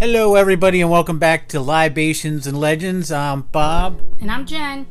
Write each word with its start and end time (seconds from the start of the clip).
Hello, 0.00 0.34
everybody, 0.34 0.80
and 0.80 0.90
welcome 0.90 1.18
back 1.18 1.46
to 1.48 1.60
Libations 1.60 2.46
and 2.46 2.58
Legends. 2.58 3.12
I'm 3.12 3.42
Bob, 3.42 4.00
And 4.20 4.30
I'm 4.30 4.46
Jen. 4.46 4.86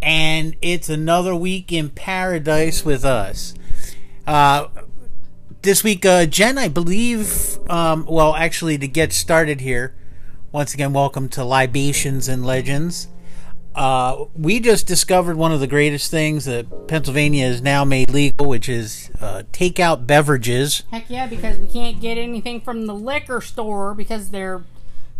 and 0.00 0.54
it's 0.62 0.88
another 0.88 1.34
week 1.34 1.72
in 1.72 1.90
paradise 1.90 2.84
with 2.84 3.04
us. 3.04 3.54
Uh, 4.26 4.68
this 5.62 5.82
week, 5.82 6.06
uh, 6.06 6.26
Jen, 6.26 6.56
I 6.56 6.68
believe, 6.68 7.58
um, 7.68 8.06
well, 8.08 8.34
actually, 8.36 8.78
to 8.78 8.86
get 8.86 9.12
started 9.12 9.60
here, 9.60 9.94
once 10.52 10.72
again, 10.72 10.92
welcome 10.92 11.28
to 11.30 11.44
Libations 11.44 12.28
and 12.28 12.46
Legends. 12.46 13.08
Uh, 13.74 14.26
we 14.34 14.60
just 14.60 14.86
discovered 14.86 15.36
one 15.36 15.50
of 15.52 15.60
the 15.60 15.66
greatest 15.66 16.10
things 16.10 16.44
that 16.44 16.88
Pennsylvania 16.88 17.46
has 17.46 17.62
now 17.62 17.84
made 17.84 18.10
legal, 18.10 18.46
which 18.46 18.68
is 18.68 19.10
uh, 19.20 19.42
takeout 19.52 20.06
beverages. 20.06 20.82
Heck 20.90 21.08
yeah, 21.08 21.26
because 21.26 21.58
we 21.58 21.66
can't 21.68 22.00
get 22.00 22.18
anything 22.18 22.60
from 22.60 22.86
the 22.86 22.94
liquor 22.94 23.40
store 23.40 23.94
because 23.94 24.28
they're 24.28 24.62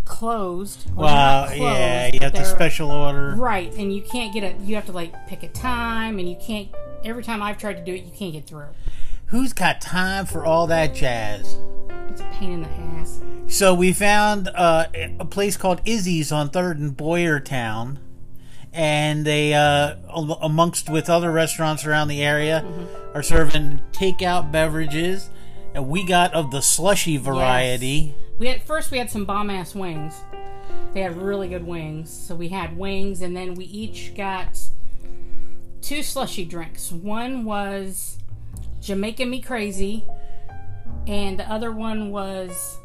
closed. 0.04 0.90
Well, 0.94 1.06
they're 1.06 1.16
Well, 1.16 1.40
not 1.40 1.46
closed, 1.48 1.60
yeah, 1.62 2.10
you 2.12 2.20
have 2.20 2.34
to 2.34 2.44
special 2.44 2.90
order. 2.90 3.34
Right, 3.36 3.72
and 3.74 3.94
you 3.94 4.02
can't 4.02 4.34
get 4.34 4.44
a. 4.44 4.62
You 4.62 4.74
have 4.74 4.86
to 4.86 4.92
like 4.92 5.26
pick 5.28 5.42
a 5.42 5.48
time, 5.48 6.18
and 6.18 6.28
you 6.28 6.36
can't. 6.36 6.68
Every 7.04 7.22
time 7.22 7.42
I've 7.42 7.58
tried 7.58 7.78
to 7.78 7.84
do 7.84 7.94
it, 7.94 8.04
you 8.04 8.12
can't 8.12 8.32
get 8.32 8.46
through. 8.46 8.66
Who's 9.26 9.52
got 9.54 9.80
time 9.80 10.26
for 10.26 10.44
all 10.44 10.66
that 10.66 10.94
jazz? 10.94 11.56
It's 12.10 12.20
a 12.20 12.24
pain 12.34 12.52
in 12.52 12.62
the 12.62 12.68
ass. 12.68 13.22
So 13.48 13.72
we 13.74 13.92
found 13.94 14.48
uh, 14.54 14.86
a 15.18 15.24
place 15.24 15.56
called 15.56 15.80
Izzy's 15.86 16.30
on 16.30 16.50
Third 16.50 16.78
and 16.78 16.94
Boyertown, 16.96 17.96
and 18.72 19.24
they, 19.26 19.54
uh, 19.54 19.96
amongst 20.40 20.88
with 20.88 21.10
other 21.10 21.30
restaurants 21.30 21.84
around 21.84 22.08
the 22.08 22.22
area, 22.22 22.64
are 23.14 23.22
serving 23.22 23.80
takeout 23.92 24.50
beverages. 24.50 25.30
And 25.74 25.88
we 25.88 26.04
got 26.04 26.34
of 26.34 26.50
the 26.50 26.60
slushy 26.60 27.16
variety. 27.16 28.14
We 28.38 28.46
had 28.48 28.62
first 28.62 28.90
we 28.90 28.98
had 28.98 29.10
some 29.10 29.24
bomb 29.24 29.50
ass 29.50 29.74
wings. 29.74 30.14
They 30.92 31.00
had 31.00 31.16
really 31.16 31.48
good 31.48 31.66
wings, 31.66 32.10
so 32.10 32.34
we 32.34 32.48
had 32.48 32.76
wings, 32.76 33.22
and 33.22 33.34
then 33.34 33.54
we 33.54 33.64
each 33.64 34.14
got 34.14 34.58
two 35.80 36.02
slushy 36.02 36.44
drinks. 36.44 36.92
One 36.92 37.44
was 37.44 38.18
Jamaica 38.80 39.24
Me 39.24 39.40
Crazy, 39.40 40.04
and 41.06 41.38
the 41.38 41.50
other 41.50 41.72
one 41.72 42.10
was 42.10 42.78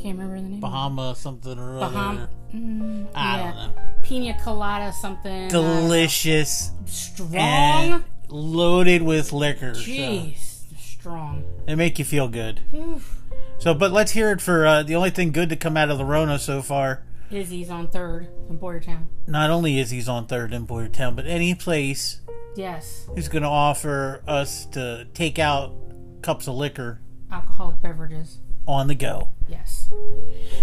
can't 0.00 0.18
remember 0.18 0.36
the 0.40 0.48
name. 0.48 0.60
Bahama 0.60 1.14
something 1.16 1.58
or 1.58 1.78
other. 1.80 1.96
Baham- 1.96 2.28
Mm, 2.54 3.06
I 3.14 3.36
yeah. 3.38 3.44
don't 3.52 3.56
know. 3.56 3.82
Pina 4.02 4.38
colada 4.42 4.90
something. 4.92 5.48
Delicious 5.48 6.70
Uh, 6.70 6.86
strong. 6.86 7.34
and 7.36 8.04
loaded 8.28 9.02
with 9.02 9.32
liquor. 9.34 9.74
so 9.74 9.80
Jeez, 9.82 10.38
strong. 10.78 11.44
they 11.66 11.74
make 11.74 11.98
you 11.98 12.04
feel 12.06 12.28
good. 12.28 12.60
Oof. 12.74 13.22
So, 13.58 13.74
but 13.74 13.92
let's 13.92 14.12
hear 14.12 14.30
it 14.30 14.40
for 14.40 14.66
uh, 14.66 14.82
the 14.82 14.94
only 14.96 15.10
thing 15.10 15.30
good 15.32 15.48
to 15.50 15.56
come 15.56 15.76
out 15.76 15.90
of 15.90 15.98
the 15.98 16.04
Rona 16.06 16.38
so 16.38 16.62
far. 16.62 17.02
Izzy's 17.30 17.68
on 17.68 17.88
third 17.88 18.28
in 18.48 18.58
Boyertown. 18.58 19.08
Not 19.26 19.50
only 19.50 19.78
Izzy's 19.78 20.08
on 20.08 20.26
Third 20.26 20.54
in 20.54 20.66
Boyertown, 20.66 21.14
but 21.14 21.26
any 21.26 21.54
place 21.54 22.22
Yes. 22.56 23.06
who's 23.14 23.28
going 23.28 23.42
to 23.42 23.48
offer 23.50 24.22
us 24.26 24.64
to 24.72 25.06
take 25.12 25.38
out 25.38 25.74
cups 26.22 26.46
of 26.48 26.54
liquor 26.54 27.00
alcoholic 27.30 27.82
beverages. 27.82 28.38
On 28.68 28.86
the 28.86 28.94
go. 28.94 29.30
Yes. 29.48 29.90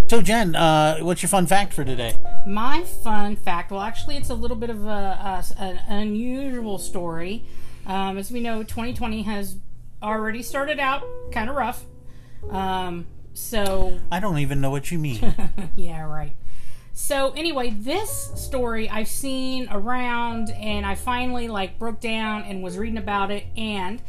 So, 0.08 0.22
Jen, 0.22 0.56
uh, 0.56 1.00
what's 1.00 1.24
your 1.24 1.30
fun 1.30 1.48
fact 1.48 1.74
for 1.74 1.84
today? 1.84 2.16
My 2.48 2.84
fun 2.84 3.36
fact, 3.36 3.72
well, 3.72 3.82
actually, 3.82 4.16
it's 4.16 4.30
a 4.30 4.36
little 4.36 4.56
bit 4.56 4.70
of 4.70 4.86
a, 4.86 5.44
a 5.50 5.62
an 5.62 5.80
unusual 5.90 6.78
story. 6.78 7.44
Um, 7.88 8.18
as 8.18 8.32
we 8.32 8.40
know, 8.40 8.62
2020 8.62 9.24
has 9.24 9.58
already 10.02 10.44
started 10.44 10.80
out 10.80 11.04
kind 11.32 11.50
of 11.50 11.56
rough. 11.56 11.84
Um, 12.50 13.08
so, 13.34 14.00
I 14.12 14.20
don't 14.20 14.38
even 14.38 14.62
know 14.62 14.70
what 14.70 14.92
you 14.92 15.00
mean. 15.00 15.36
yeah, 15.76 16.04
right. 16.04 16.36
So 16.98 17.34
anyway, 17.34 17.72
this 17.72 18.32
story 18.36 18.88
I've 18.90 19.10
seen 19.10 19.68
around, 19.70 20.50
and 20.52 20.86
I 20.86 20.96
finally 20.96 21.50
like 21.50 21.78
broke 21.78 22.00
down 22.00 22.44
and 22.44 22.64
was 22.64 22.78
reading 22.78 22.98
about 22.98 23.32
it, 23.32 23.46
and 23.58 24.02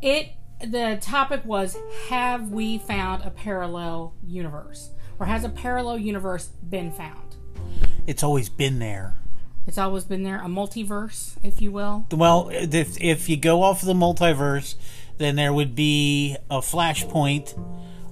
it 0.00 0.30
the 0.60 0.98
topic 1.00 1.44
was 1.44 1.76
have 2.08 2.50
we 2.50 2.78
found 2.78 3.24
a 3.24 3.30
parallel 3.30 4.14
universe? 4.26 4.90
Or 5.18 5.26
has 5.26 5.44
a 5.44 5.48
parallel 5.48 5.98
universe 5.98 6.46
been 6.46 6.92
found? 6.92 7.36
It's 8.06 8.22
always 8.22 8.48
been 8.48 8.78
there. 8.78 9.16
it's 9.66 9.78
always 9.78 10.04
been 10.04 10.22
there. 10.22 10.38
A 10.38 10.46
multiverse 10.48 11.36
if 11.42 11.60
you 11.60 11.70
will? 11.72 12.06
Well, 12.10 12.50
if, 12.52 13.00
if 13.00 13.28
you 13.28 13.36
go 13.36 13.62
off 13.62 13.82
of 13.82 13.86
the 13.88 13.94
multiverse, 13.94 14.76
then 15.18 15.36
there 15.36 15.52
would 15.52 15.74
be 15.74 16.36
a 16.50 16.58
flashpoint 16.58 17.58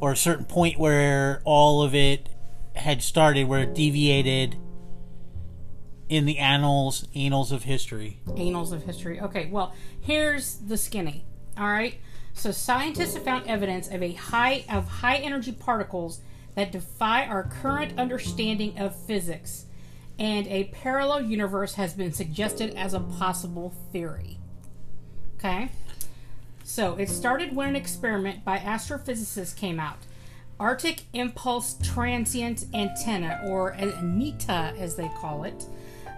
or 0.00 0.12
a 0.12 0.16
certain 0.16 0.44
point 0.44 0.78
where 0.78 1.40
all 1.44 1.82
of 1.82 1.94
it 1.94 2.28
had 2.74 3.02
started, 3.02 3.48
where 3.48 3.62
it 3.62 3.74
deviated 3.74 4.56
in 6.08 6.26
the 6.26 6.38
annals, 6.38 7.08
annals 7.14 7.50
of 7.52 7.62
history. 7.62 8.20
annals 8.36 8.70
of 8.72 8.82
history. 8.84 9.20
Okay 9.20 9.48
well 9.50 9.74
here's 10.00 10.56
the 10.56 10.76
skinny 10.76 11.24
all 11.58 11.66
right 11.68 11.94
so 12.36 12.52
scientists 12.52 13.14
have 13.14 13.24
found 13.24 13.46
evidence 13.46 13.88
of 13.88 14.02
a 14.02 14.12
high 14.12 14.64
of 14.70 14.86
high 14.86 15.16
energy 15.16 15.52
particles 15.52 16.20
that 16.54 16.70
defy 16.70 17.24
our 17.26 17.44
current 17.44 17.98
understanding 17.98 18.78
of 18.78 18.94
physics. 18.94 19.66
And 20.18 20.46
a 20.46 20.64
parallel 20.64 21.22
universe 21.22 21.74
has 21.74 21.92
been 21.94 22.12
suggested 22.12 22.74
as 22.74 22.94
a 22.94 23.00
possible 23.00 23.74
theory. 23.92 24.38
Okay? 25.38 25.70
So 26.64 26.96
it 26.96 27.10
started 27.10 27.54
when 27.54 27.68
an 27.70 27.76
experiment 27.76 28.44
by 28.44 28.58
astrophysicists 28.58 29.54
came 29.54 29.78
out. 29.78 29.98
Arctic 30.58 31.02
impulse 31.12 31.76
transient 31.82 32.64
antenna 32.72 33.42
or 33.46 33.70
anita 33.70 34.74
as 34.78 34.96
they 34.96 35.10
call 35.20 35.44
it 35.44 35.66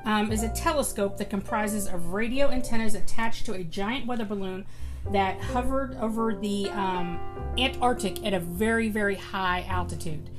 um, 0.04 0.30
is 0.30 0.44
a 0.44 0.48
telescope 0.50 1.18
that 1.18 1.28
comprises 1.28 1.88
of 1.88 2.12
radio 2.12 2.48
antennas 2.48 2.94
attached 2.94 3.44
to 3.46 3.54
a 3.54 3.64
giant 3.64 4.06
weather 4.06 4.24
balloon 4.24 4.64
that 5.12 5.40
hovered 5.40 5.96
over 6.00 6.34
the 6.34 6.68
um, 6.70 7.18
Antarctic 7.58 8.24
at 8.26 8.34
a 8.34 8.40
very, 8.40 8.88
very 8.88 9.14
high 9.16 9.64
altitude. 9.68 10.30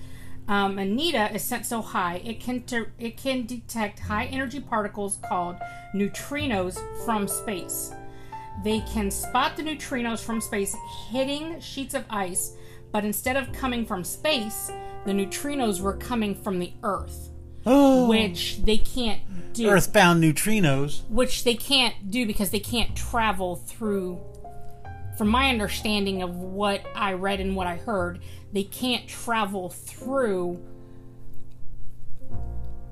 Um, 0.48 0.80
Anita 0.80 1.32
is 1.34 1.44
sent 1.44 1.66
so 1.68 1.82
high 1.82 2.16
it 2.26 2.40
can 2.40 2.64
ter- 2.64 2.92
it 2.98 3.18
can 3.18 3.46
detect 3.46 4.00
high 4.00 4.26
energy 4.26 4.60
particles 4.60 5.20
called 5.28 5.58
neutrinos 5.94 6.80
from 7.06 7.28
space. 7.28 7.94
They 8.64 8.82
can 8.82 9.12
spot 9.12 9.56
the 9.58 9.64
neutrinos 9.64 10.24
from 10.24 10.42
space 10.42 10.76
hitting 11.12 11.60
sheets 11.60 11.94
of 11.94 12.04
ice, 12.10 12.56
but 12.92 13.06
instead 13.06 13.38
of 13.38 13.52
coming 13.54 13.86
from 13.86 14.04
space, 14.04 14.72
the 15.06 15.12
neutrinos 15.14 15.82
were 15.82 15.94
coming 15.96 16.34
from 16.36 16.58
the 16.60 16.74
Earth, 16.84 17.30
Oh, 17.66 18.08
which 18.10 18.64
they 18.64 18.78
can't 18.78 19.22
do 19.54 19.70
earthbound 19.70 20.24
neutrinos. 20.24 21.02
which 21.10 21.44
they 21.44 21.56
can't 21.56 22.10
do 22.12 22.26
because 22.26 22.50
they 22.50 22.60
can't 22.60 22.96
travel 22.96 23.56
through 23.56 24.20
from 25.20 25.28
my 25.28 25.50
understanding 25.50 26.22
of 26.22 26.38
what 26.38 26.82
I 26.96 27.12
read 27.12 27.42
and 27.42 27.54
what 27.54 27.68
I 27.68 27.76
heard, 27.76 28.20
they 28.54 28.64
can't 28.64 29.06
travel 29.06 29.70
through 29.70 30.64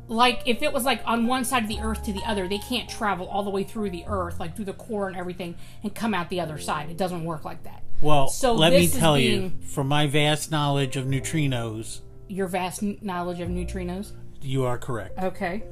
like 0.09 0.41
if 0.45 0.61
it 0.61 0.73
was 0.73 0.83
like 0.83 1.01
on 1.05 1.25
one 1.27 1.45
side 1.45 1.63
of 1.63 1.69
the 1.69 1.79
earth 1.79 2.03
to 2.03 2.11
the 2.11 2.21
other, 2.25 2.49
they 2.49 2.57
can't 2.57 2.89
travel 2.89 3.27
all 3.29 3.43
the 3.43 3.49
way 3.49 3.63
through 3.63 3.91
the 3.91 4.03
earth, 4.07 4.41
like 4.41 4.57
through 4.57 4.65
the 4.65 4.73
core 4.73 5.07
and 5.07 5.15
everything, 5.15 5.55
and 5.83 5.95
come 5.95 6.13
out 6.13 6.29
the 6.29 6.41
other 6.41 6.57
side. 6.57 6.89
It 6.89 6.97
doesn't 6.97 7.23
work 7.23 7.45
like 7.45 7.63
that. 7.63 7.81
Well, 8.01 8.27
So 8.27 8.53
let 8.53 8.73
me 8.73 8.89
tell 8.89 9.17
you, 9.17 9.53
from 9.61 9.87
my 9.87 10.05
vast 10.05 10.51
knowledge 10.51 10.97
of 10.97 11.05
neutrinos, 11.05 12.01
Your 12.27 12.47
vast 12.47 12.83
knowledge 13.01 13.39
of 13.39 13.47
neutrinos. 13.47 14.11
you 14.41 14.65
are 14.65 14.77
correct. 14.77 15.17
Okay. 15.17 15.63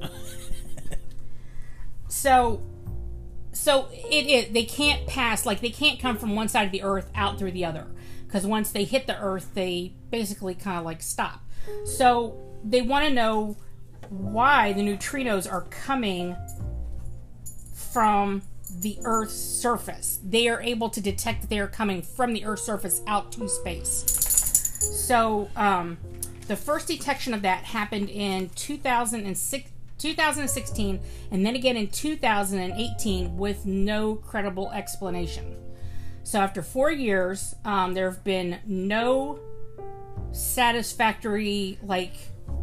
so 2.08 2.62
so 3.66 3.88
it 3.92 4.28
is 4.28 4.54
they 4.54 4.64
can't 4.64 5.08
pass 5.08 5.44
like 5.44 5.60
they 5.60 5.72
can't 5.72 6.00
come 6.00 6.20
from 6.20 6.36
one 6.36 6.48
side 6.48 6.68
of 6.68 6.72
the 6.72 6.84
earth 6.84 7.10
out 7.16 7.40
through 7.40 7.52
the 7.52 7.66
other 7.66 7.88
because 8.28 8.46
once 8.46 8.70
they 8.72 8.84
hit 8.84 9.08
the 9.08 9.20
earth 9.20 9.56
they 9.56 9.92
basically 10.12 10.54
kind 10.54 10.78
of 10.78 10.86
like 10.86 11.02
stop. 11.02 11.44
So 11.84 12.40
they 12.64 12.84
want 12.84 13.08
to 13.08 13.12
know 13.12 13.58
why 14.10 14.72
the 14.74 14.82
neutrinos 14.82 15.52
are 15.52 15.64
coming 15.64 16.36
from 17.74 18.44
the 18.82 19.00
earth's 19.04 19.34
surface. 19.34 20.20
They 20.24 20.48
are 20.48 20.62
able 20.62 20.90
to 20.90 21.02
detect 21.02 21.42
that 21.42 21.50
they 21.50 21.58
are 21.58 21.68
coming 21.68 22.04
from 22.04 22.34
the 22.34 22.46
earth's 22.46 22.62
surface 22.62 23.02
out 23.08 23.32
to 23.32 23.50
space. 23.50 24.06
So, 25.08 25.50
um, 25.56 25.98
the 26.48 26.56
first 26.56 26.88
detection 26.88 27.34
of 27.34 27.42
that 27.42 27.64
happened 27.64 28.12
in 28.12 28.50
2006, 28.50 29.72
2016 30.06 31.00
and 31.32 31.44
then 31.44 31.56
again 31.56 31.76
in 31.76 31.88
2018 31.88 33.38
with 33.38 33.66
no 33.66 34.16
credible 34.16 34.72
explanation. 34.72 35.58
So, 36.22 36.40
after 36.40 36.62
four 36.62 36.92
years, 36.92 37.56
um, 37.66 37.94
there 37.94 38.10
have 38.10 38.24
been 38.24 38.60
no 38.68 39.40
satisfactory 40.32 41.80
like 41.82 42.14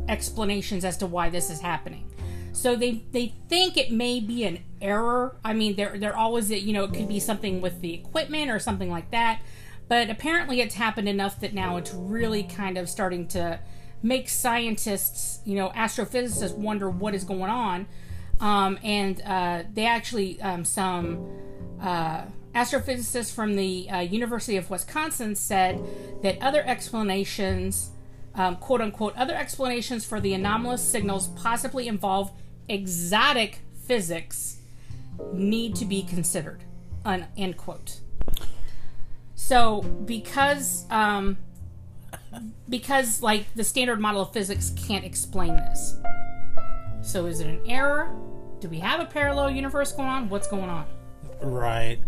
explanations 0.08 0.84
as 0.84 0.96
to 0.98 1.06
why 1.06 1.30
this 1.30 1.50
is 1.50 1.60
happening. 1.60 2.08
So 2.52 2.76
they 2.76 3.02
they 3.10 3.34
think 3.48 3.76
it 3.76 3.90
may 3.90 4.20
be 4.20 4.44
an 4.44 4.60
error. 4.80 5.36
I 5.44 5.52
mean, 5.52 5.74
they're 5.74 5.98
they're 5.98 6.16
always 6.16 6.48
you 6.50 6.72
know 6.72 6.84
it 6.84 6.94
could 6.94 7.08
be 7.08 7.18
something 7.18 7.60
with 7.60 7.80
the 7.80 7.92
equipment 7.94 8.50
or 8.52 8.60
something 8.60 8.90
like 8.90 9.10
that. 9.10 9.40
but 9.88 10.10
apparently 10.10 10.60
it's 10.60 10.76
happened 10.76 11.08
enough 11.08 11.40
that 11.40 11.54
now 11.54 11.76
it's 11.76 11.92
really 11.92 12.44
kind 12.44 12.78
of 12.78 12.88
starting 12.88 13.26
to 13.28 13.58
make 14.02 14.28
scientists, 14.28 15.40
you 15.44 15.54
know, 15.54 15.70
astrophysicists 15.70 16.56
wonder 16.56 16.90
what 16.90 17.14
is 17.14 17.24
going 17.24 17.50
on. 17.50 17.86
Um, 18.40 18.78
and 18.82 19.20
uh, 19.22 19.62
they 19.72 19.86
actually, 19.86 20.40
um, 20.42 20.64
some 20.64 21.28
uh, 21.80 22.24
astrophysicists 22.54 23.32
from 23.32 23.54
the 23.54 23.88
uh, 23.88 24.00
University 24.00 24.56
of 24.56 24.68
Wisconsin 24.68 25.34
said 25.34 25.80
that 26.22 26.40
other 26.42 26.62
explanations, 26.66 27.90
um, 28.34 28.56
quote 28.56 28.80
unquote, 28.80 29.16
other 29.16 29.34
explanations 29.34 30.04
for 30.04 30.20
the 30.20 30.34
anomalous 30.34 30.82
signals 30.82 31.28
possibly 31.28 31.86
involve 31.86 32.32
exotic 32.68 33.60
physics 33.86 34.58
need 35.32 35.74
to 35.76 35.84
be 35.84 36.02
considered. 36.02 36.64
Un- 37.04 37.26
end 37.36 37.56
quote. 37.56 38.00
So, 39.34 39.82
because 39.82 40.86
um, 40.88 41.36
because 42.68 43.22
like 43.22 43.46
the 43.54 43.64
standard 43.64 44.00
model 44.00 44.22
of 44.22 44.32
physics 44.32 44.70
can't 44.76 45.04
explain 45.04 45.54
this. 45.56 45.96
So, 47.02 47.26
is 47.26 47.40
it 47.40 47.46
an 47.48 47.60
error? 47.66 48.14
Do 48.60 48.68
we 48.68 48.78
have 48.78 49.00
a 49.00 49.06
parallel 49.06 49.50
universe 49.50 49.92
going 49.92 50.08
on? 50.08 50.28
What's 50.28 50.46
going 50.46 50.70
on? 50.70 50.86
Right. 51.40 51.98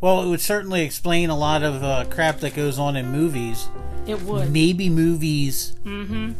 Well, 0.00 0.22
it 0.22 0.28
would 0.28 0.40
certainly 0.40 0.82
explain 0.82 1.28
a 1.28 1.36
lot 1.36 1.62
of 1.62 1.82
uh, 1.82 2.04
crap 2.08 2.38
that 2.40 2.54
goes 2.54 2.78
on 2.78 2.96
in 2.96 3.10
movies. 3.12 3.68
It 4.06 4.22
would. 4.22 4.50
Maybe 4.50 4.88
movies 4.88 5.74
Mm-hmm. 5.84 6.32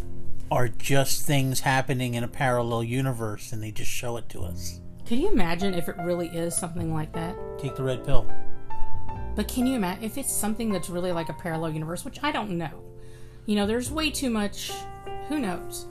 are 0.50 0.68
just 0.68 1.26
things 1.26 1.60
happening 1.60 2.14
in 2.14 2.24
a 2.24 2.28
parallel 2.28 2.82
universe 2.82 3.52
and 3.52 3.62
they 3.62 3.70
just 3.70 3.90
show 3.90 4.16
it 4.16 4.28
to 4.30 4.42
us. 4.42 4.80
Could 5.06 5.18
you 5.18 5.28
imagine 5.30 5.74
if 5.74 5.88
it 5.88 5.96
really 5.98 6.28
is 6.28 6.56
something 6.56 6.94
like 6.94 7.12
that? 7.12 7.36
Take 7.58 7.74
the 7.76 7.82
red 7.82 8.04
pill. 8.06 8.26
But 9.34 9.48
can 9.48 9.66
you 9.66 9.74
imagine 9.76 10.04
if 10.04 10.16
it's 10.16 10.32
something 10.32 10.70
that's 10.72 10.88
really 10.88 11.12
like 11.12 11.28
a 11.28 11.34
parallel 11.34 11.72
universe, 11.72 12.04
which 12.04 12.18
I 12.22 12.32
don't 12.32 12.52
know. 12.52 12.70
You 13.48 13.56
know, 13.56 13.66
there's 13.66 13.90
way 13.90 14.10
too 14.10 14.28
much. 14.28 14.70
Who 15.28 15.38
knows? 15.38 15.86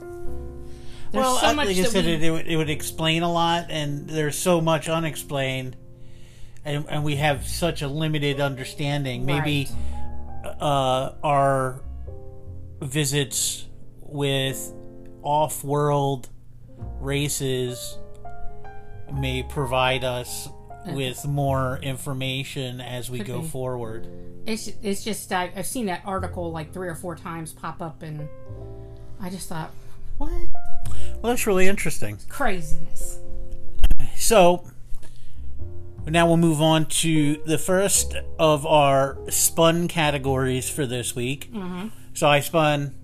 There's 1.10 1.24
well, 1.24 1.38
so 1.38 1.46
I- 1.48 1.54
much 1.54 1.66
like 1.66 1.76
I 1.78 1.82
said, 1.82 2.04
we, 2.04 2.12
it, 2.12 2.22
it, 2.22 2.30
would, 2.30 2.46
it 2.46 2.56
would 2.56 2.70
explain 2.70 3.24
a 3.24 3.32
lot, 3.32 3.66
and 3.68 4.08
there's 4.08 4.38
so 4.38 4.60
much 4.60 4.88
unexplained, 4.88 5.76
and, 6.64 6.86
and 6.88 7.02
we 7.02 7.16
have 7.16 7.48
such 7.48 7.82
a 7.82 7.88
limited 7.88 8.38
understanding. 8.38 9.26
Maybe 9.26 9.68
uh, 10.44 11.14
our 11.24 11.82
visits 12.80 13.66
with 14.02 14.72
off-world 15.24 16.28
races 17.00 17.98
may 19.12 19.42
provide 19.42 20.04
us 20.04 20.48
with 20.94 21.26
more 21.26 21.78
information 21.82 22.80
as 22.80 23.10
we 23.10 23.18
Could 23.18 23.26
go 23.26 23.40
be. 23.42 23.48
forward. 23.48 24.08
It's 24.46 24.68
it's 24.82 25.04
just 25.04 25.32
I, 25.32 25.50
I've 25.54 25.66
seen 25.66 25.86
that 25.86 26.02
article 26.04 26.50
like 26.50 26.72
three 26.72 26.88
or 26.88 26.94
four 26.94 27.14
times 27.16 27.52
pop 27.52 27.82
up, 27.82 28.02
and 28.02 28.28
I 29.20 29.30
just 29.30 29.48
thought, 29.48 29.70
what 30.16 30.30
Well, 31.20 31.32
that's 31.32 31.46
really 31.46 31.66
interesting. 31.66 32.18
craziness? 32.28 33.18
So 34.16 34.64
now 36.06 36.26
we'll 36.26 36.36
move 36.38 36.62
on 36.62 36.86
to 36.86 37.36
the 37.44 37.58
first 37.58 38.14
of 38.38 38.64
our 38.64 39.18
spun 39.28 39.88
categories 39.88 40.70
for 40.70 40.86
this 40.86 41.14
week. 41.14 41.52
Mm-hmm. 41.52 41.88
So 42.14 42.28
I 42.28 42.40
spun 42.40 42.94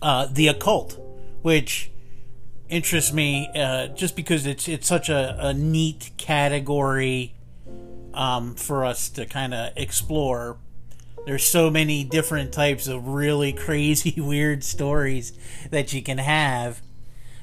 uh, 0.00 0.26
the 0.30 0.48
occult, 0.48 0.98
which 1.42 1.90
interests 2.68 3.12
me 3.12 3.48
uh, 3.54 3.88
just 3.88 4.16
because 4.16 4.46
it's 4.46 4.68
it's 4.68 4.86
such 4.86 5.08
a, 5.08 5.36
a 5.38 5.54
neat 5.54 6.10
category 6.16 7.34
um, 8.14 8.54
for 8.54 8.84
us 8.84 9.08
to 9.10 9.26
kind 9.26 9.54
of 9.54 9.72
explore. 9.76 10.58
There's 11.26 11.44
so 11.44 11.70
many 11.70 12.04
different 12.04 12.52
types 12.52 12.86
of 12.86 13.08
really 13.08 13.52
crazy, 13.66 14.20
weird 14.20 14.64
stories 14.64 15.32
that 15.70 15.92
you 15.92 16.02
can 16.02 16.18
have. 16.18 16.80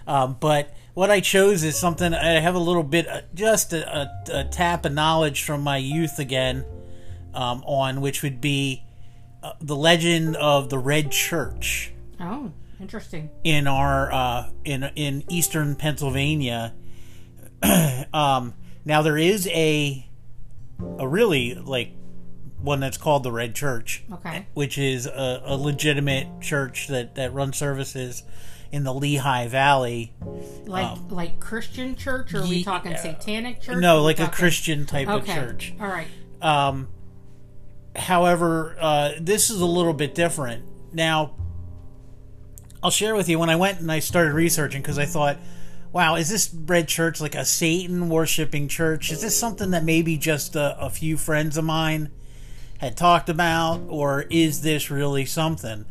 Um, 0.07 0.37
but 0.39 0.73
what 0.93 1.09
I 1.09 1.19
chose 1.19 1.63
is 1.63 1.77
something 1.77 2.13
I 2.13 2.39
have 2.39 2.55
a 2.55 2.59
little 2.59 2.83
bit, 2.83 3.07
uh, 3.07 3.21
just 3.33 3.73
a, 3.73 3.89
a, 3.97 4.41
a 4.41 4.43
tap 4.45 4.85
of 4.85 4.93
knowledge 4.93 5.43
from 5.43 5.61
my 5.61 5.77
youth 5.77 6.19
again 6.19 6.65
um, 7.33 7.63
on, 7.65 8.01
which 8.01 8.21
would 8.21 8.41
be 8.41 8.83
uh, 9.41 9.53
the 9.61 9.75
legend 9.75 10.35
of 10.35 10.69
the 10.69 10.77
Red 10.77 11.11
Church 11.11 11.93
Oh, 12.23 12.51
interesting. 12.83 13.29
in 13.43 13.67
our 13.67 14.11
uh, 14.11 14.49
in 14.63 14.83
in 14.95 15.23
eastern 15.29 15.75
Pennsylvania. 15.75 16.73
um, 18.13 18.53
now 18.85 19.01
there 19.01 19.17
is 19.17 19.47
a 19.47 20.07
a 20.99 21.07
really 21.07 21.55
like 21.55 21.91
one 22.61 22.79
that's 22.79 22.97
called 22.97 23.23
the 23.23 23.31
Red 23.31 23.55
Church 23.55 24.03
Okay. 24.11 24.47
which 24.53 24.77
is 24.77 25.05
a, 25.05 25.41
a 25.45 25.55
legitimate 25.57 26.41
church 26.41 26.87
that, 26.87 27.15
that 27.15 27.33
runs 27.33 27.57
services 27.57 28.23
in 28.71 28.83
the 28.83 28.93
Lehigh 28.93 29.47
Valley. 29.47 30.13
Like 30.65 30.97
like 31.09 31.39
Christian 31.39 31.95
church, 31.95 32.33
or 32.33 32.41
are 32.41 32.47
we 32.47 32.63
talking 32.63 32.97
satanic 32.97 33.61
church? 33.61 33.77
No, 33.77 34.01
like 34.01 34.19
a 34.19 34.27
Christian 34.27 34.85
type 34.85 35.07
of 35.07 35.25
church. 35.25 35.73
All 35.79 35.87
right. 35.87 36.07
Um, 36.41 36.87
however, 37.95 38.75
uh, 38.79 39.11
this 39.21 39.49
is 39.49 39.61
a 39.61 39.65
little 39.65 39.93
bit 39.93 40.15
different. 40.15 40.65
Now, 40.91 41.35
I'll 42.83 42.91
share 42.91 43.15
with 43.15 43.29
you 43.29 43.39
when 43.39 43.49
I 43.49 43.55
went 43.55 43.79
and 43.79 43.89
I 43.89 43.99
started 43.99 44.33
researching 44.33 44.81
because 44.81 44.99
I 44.99 45.05
thought, 45.05 45.37
wow, 45.93 46.15
is 46.15 46.27
this 46.27 46.53
Red 46.53 46.89
Church 46.89 47.21
like 47.21 47.33
a 47.33 47.45
Satan 47.45 48.09
worshiping 48.09 48.67
church? 48.67 49.09
Is 49.09 49.21
this 49.21 49.39
something 49.39 49.71
that 49.71 49.85
maybe 49.85 50.17
just 50.17 50.57
a, 50.57 50.77
a 50.77 50.89
few 50.89 51.15
friends 51.15 51.55
of 51.55 51.63
mine 51.63 52.11
had 52.79 52.97
talked 52.97 53.29
about, 53.29 53.83
or 53.87 54.25
is 54.29 54.63
this 54.63 54.91
really 54.91 55.23
something? 55.23 55.85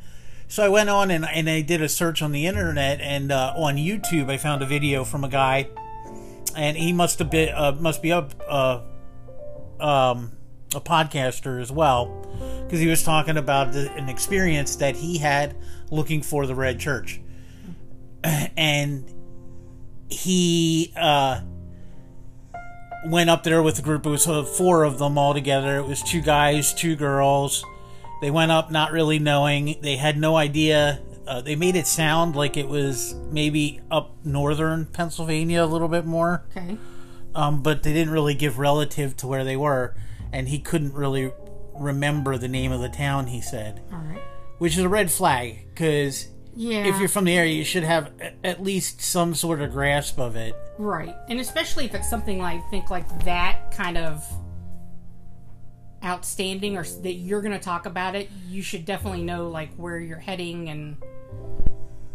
So 0.49 0.63
I 0.63 0.69
went 0.69 0.91
on 0.91 1.11
and, 1.11 1.25
and 1.25 1.49
I 1.49 1.63
did 1.63 1.81
a 1.81 1.89
search 1.89 2.21
on 2.21 2.33
the 2.33 2.47
internet 2.47 3.01
and 3.01 3.33
uh, 3.33 3.55
on 3.57 3.77
YouTube 3.77 4.31
I 4.31 4.37
found 4.37 4.61
a 4.61 4.67
video 4.67 5.03
from 5.03 5.25
a 5.25 5.29
guy, 5.29 5.71
and 6.55 6.77
he 6.77 6.93
must 6.93 7.19
have 7.21 7.31
been 7.31 7.55
uh, 7.55 7.73
must 7.81 8.03
be 8.03 8.13
up 8.13 8.35
uh, 8.47 8.83
um, 9.81 10.33
a 10.75 10.81
podcaster 10.81 11.59
as 11.59 11.73
well 11.73 12.19
because 12.65 12.81
he 12.81 12.87
was 12.87 13.03
talking 13.03 13.39
about 13.39 13.73
the, 13.73 13.91
an 13.93 14.11
experience 14.11 14.77
that 14.77 14.95
he 14.95 15.17
had 15.17 15.57
looking 15.93 16.23
for 16.23 16.47
the 16.47 16.55
red 16.55 16.81
church. 16.81 17.21
And 18.57 19.13
he 20.09 20.93
uh, 20.97 21.41
went 23.07 23.31
up 23.31 23.43
there 23.43 23.63
with 23.63 23.79
a 23.79 23.83
group. 23.83 24.07
It 24.07 24.11
was 24.11 24.27
four 24.57 24.85
of 24.85 24.99
them 24.99 25.19
all 25.19 25.35
together. 25.35 25.79
It 25.79 25.87
was 25.87 26.03
two 26.03 26.21
guys 26.21 26.73
two 26.73 26.95
girls. 26.97 27.65
They 28.21 28.31
went 28.31 28.53
up 28.53 28.71
not 28.71 28.93
really 28.93 29.19
knowing. 29.19 29.77
They 29.81 29.97
had 29.97 30.17
no 30.17 30.37
idea. 30.37 31.01
Uh, 31.27 31.41
they 31.41 31.57
made 31.57 31.75
it 31.77 31.87
sound 31.89 32.37
like 32.37 32.57
it 32.57 32.69
was 32.69 33.15
maybe 33.31 33.81
up 33.91 34.15
northern 34.25 34.87
pennsylvania 34.87 35.65
a 35.65 35.67
little 35.67 35.89
bit 35.89 36.05
more. 36.05 36.45
Okay. 36.57 36.77
um, 37.35 37.63
but 37.63 37.83
they 37.83 37.93
didn't 37.93 38.13
really 38.13 38.35
give 38.35 38.59
relative 38.59 39.17
to 39.19 39.27
where 39.27 39.43
they 39.43 39.57
were, 39.57 39.97
and 40.33 40.49
he 40.49 40.59
couldn't 40.61 40.95
really 40.95 41.33
remember 41.75 42.37
the 42.39 42.49
name 42.49 42.71
of 42.71 42.81
the 42.81 42.89
town. 42.89 43.29
He 43.29 43.41
said, 43.41 43.83
All 43.93 43.99
right. 43.99 44.21
Which 44.63 44.77
is 44.79 44.85
a 44.85 44.89
red 44.89 45.11
flag 45.11 45.59
because 45.75 46.29
Yeah. 46.55 46.85
if 46.87 47.01
you're 47.01 47.09
from 47.09 47.25
the 47.25 47.37
area, 47.37 47.53
you 47.53 47.65
should 47.65 47.83
have 47.83 48.13
at 48.45 48.63
least 48.63 49.01
some 49.01 49.35
sort 49.35 49.61
of 49.61 49.73
grasp 49.73 50.21
of 50.21 50.37
it. 50.37 50.55
Right. 50.79 51.17
And 51.29 51.41
especially 51.41 51.85
if 51.85 51.97
it's 51.97 52.09
something 52.09 52.39
like 52.39 52.61
think 52.71 52.89
like 52.89 53.25
that 53.25 53.73
kind 53.77 53.99
of 53.99 54.25
outstanding 56.05 56.77
or 56.77 56.85
that 56.85 57.15
you're 57.15 57.41
going 57.43 57.53
to 57.53 57.59
talk 57.59 57.87
about 57.87 58.15
it, 58.15 58.31
you 58.49 58.63
should 58.63 58.85
definitely 58.85 59.25
know 59.25 59.49
like 59.49 59.75
where 59.75 59.99
you're 59.99 60.19
heading 60.19 60.69
and 60.69 60.97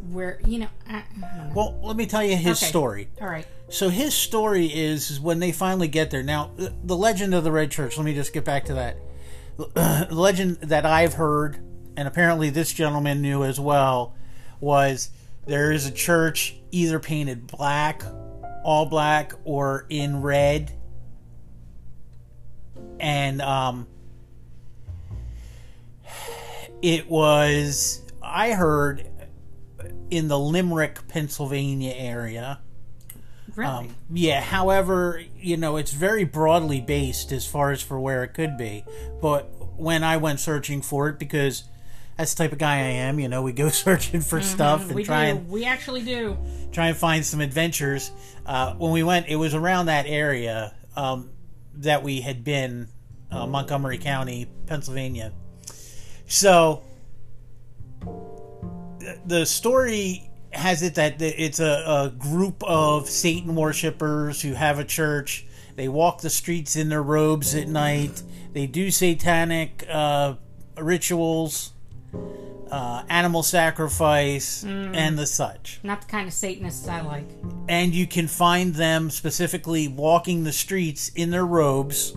where, 0.10 0.40
you 0.48 0.60
know, 0.60 0.68
I, 0.90 1.00
I 1.00 1.38
know. 1.38 1.52
Well, 1.54 1.78
let 1.84 1.98
me 1.98 2.06
tell 2.06 2.24
you 2.24 2.38
his 2.38 2.62
Okay. 2.64 2.70
story. 2.70 3.10
All 3.20 3.28
right. 3.28 3.46
So 3.68 3.90
his 3.90 4.14
story 4.14 4.68
is, 4.68 5.12
is 5.12 5.20
when 5.20 5.40
they 5.40 5.52
finally 5.52 5.90
get 5.90 6.12
there. 6.12 6.24
Now, 6.24 6.52
the, 6.56 6.74
the 6.82 6.96
legend 6.96 7.34
of 7.34 7.44
the 7.44 7.52
Red 7.52 7.72
Church. 7.72 7.98
Let 7.98 8.06
me 8.06 8.14
just 8.14 8.32
get 8.32 8.46
back 8.46 8.64
to 8.66 8.74
that. 8.76 8.98
The 9.58 10.08
legend 10.16 10.60
that 10.62 10.86
I've 10.86 11.16
heard, 11.16 11.60
and 11.98 12.08
apparently 12.08 12.52
this 12.52 12.72
gentleman 12.72 13.22
knew 13.22 13.44
as 13.44 13.60
well, 13.60 14.16
was 14.60 15.10
there 15.48 15.72
is 15.72 15.88
a 15.88 15.92
church 15.92 16.56
either 16.72 17.00
painted 17.00 17.48
black, 17.48 18.04
all 18.64 18.86
black, 18.86 19.34
or 19.44 19.88
in 19.90 20.22
red, 20.22 20.72
and 23.00 23.42
um, 23.42 23.88
it 26.84 27.10
was 27.10 28.04
I 28.22 28.52
heard 28.52 29.08
in 30.12 30.28
the 30.28 30.38
Limerick, 30.38 31.08
Pennsylvania 31.08 31.94
area. 31.96 32.60
Really? 33.56 33.72
Um, 33.72 33.96
yeah, 34.12 34.42
however, 34.42 35.24
you 35.36 35.58
know, 35.58 35.78
it's 35.78 35.92
very 35.92 36.26
broadly 36.26 36.80
based 36.80 37.32
as 37.32 37.48
far 37.48 37.72
as 37.72 37.82
for 37.82 38.00
where 38.00 38.24
it 38.24 38.36
could 38.36 38.56
be. 38.56 38.86
But 39.20 39.50
when 39.80 40.04
I 40.04 40.18
went 40.18 40.40
searching 40.40 40.84
for 40.84 41.10
it, 41.10 41.18
because 41.18 41.64
that's 42.18 42.34
the 42.34 42.44
type 42.44 42.52
of 42.52 42.58
guy 42.58 42.76
I 42.78 42.80
am, 43.06 43.20
you 43.20 43.28
know, 43.28 43.42
we 43.44 43.52
go 43.54 43.70
searching 43.86 44.22
for 44.22 44.42
stuff 44.42 44.82
and 44.82 44.90
Mm-hmm. 44.90 44.96
we 44.98 45.04
try 45.04 45.32
do. 45.32 45.38
and 45.38 45.50
We 45.50 45.66
actually 45.66 46.02
do. 46.04 46.38
try 46.72 46.88
and 46.88 46.98
find 46.98 47.26
some 47.26 47.42
adventures. 47.42 48.12
Uh, 48.46 48.74
when 48.76 48.92
we 48.92 49.04
went, 49.04 49.28
it 49.28 49.36
was 49.36 49.54
around 49.54 49.86
that 49.88 50.06
area 50.08 50.74
um, 50.96 51.30
that 51.76 52.02
we 52.04 52.22
had 52.22 52.44
been 52.44 52.88
uh, 53.32 53.46
Montgomery 53.46 53.98
County, 53.98 54.48
Pennsylvania. 54.66 55.32
So 56.26 56.82
the 59.26 59.46
story 59.46 60.30
has 60.52 60.82
it 60.82 60.96
that 60.96 61.22
it's 61.22 61.60
a, 61.60 61.84
a 61.86 62.14
group 62.18 62.64
of 62.64 63.08
Satan 63.10 63.56
worshippers 63.56 64.42
who 64.42 64.54
have 64.54 64.80
a 64.80 64.84
church. 64.84 65.46
They 65.76 65.88
walk 65.88 66.22
the 66.22 66.30
streets 66.30 66.76
in 66.76 66.90
their 66.90 67.04
robes 67.04 67.54
at 67.54 67.68
night. 67.68 68.24
They 68.54 68.66
do 68.66 68.90
satanic 68.90 69.86
uh, 69.90 70.36
rituals, 70.78 71.74
uh, 72.72 73.04
animal 73.10 73.44
sacrifice, 73.44 74.64
and 74.64 75.18
the 75.18 75.26
such 75.26 75.80
Not 75.84 76.02
the 76.02 76.08
kind 76.08 76.28
of 76.28 76.34
Satanists 76.34 76.88
I 76.88 77.02
like. 77.02 77.30
and 77.70 77.94
you 77.96 78.06
can 78.08 78.28
find 78.28 78.76
them 78.76 79.10
specifically 79.10 79.88
walking 79.88 80.44
the 80.44 80.52
streets 80.52 81.10
in 81.16 81.30
their 81.30 81.46
robes 81.46 82.14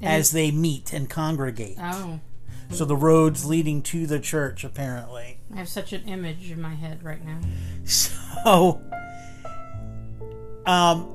as 0.00 0.32
they 0.32 0.50
meet 0.50 0.92
and 0.92 1.08
congregate. 1.08 1.76
Oh, 1.80 2.20
So 2.70 2.84
the 2.86 2.96
roads 2.96 3.44
leading 3.44 3.82
to 3.82 4.06
the 4.06 4.18
church, 4.18 4.64
apparently. 4.64 5.38
I 5.54 5.58
have 5.58 5.68
such 5.68 5.92
an 5.92 6.08
image 6.08 6.50
in 6.50 6.60
my 6.60 6.74
head 6.74 7.02
right 7.04 7.24
now. 7.24 7.40
So, 7.84 8.80
um, 10.66 11.08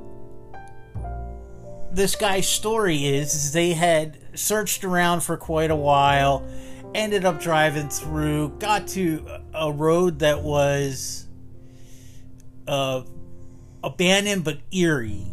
this 1.92 2.16
guy's 2.16 2.48
story 2.48 3.06
is, 3.06 3.34
is 3.34 3.51
they 3.54 3.74
had 3.74 4.18
searched 4.38 4.84
around 4.84 5.22
for 5.22 5.36
quite 5.38 5.72
a 5.72 5.75
while, 5.75 6.46
ended 6.98 7.24
up 7.24 7.39
driving 7.39 7.88
through, 7.88 8.50
got 8.60 8.88
to 8.89 9.25
a 9.54 9.72
road 9.72 10.20
that 10.20 10.42
was 10.42 11.27
uh, 12.68 13.04
abandoned 13.84 14.44
but 14.44 14.58
eerie, 14.72 15.27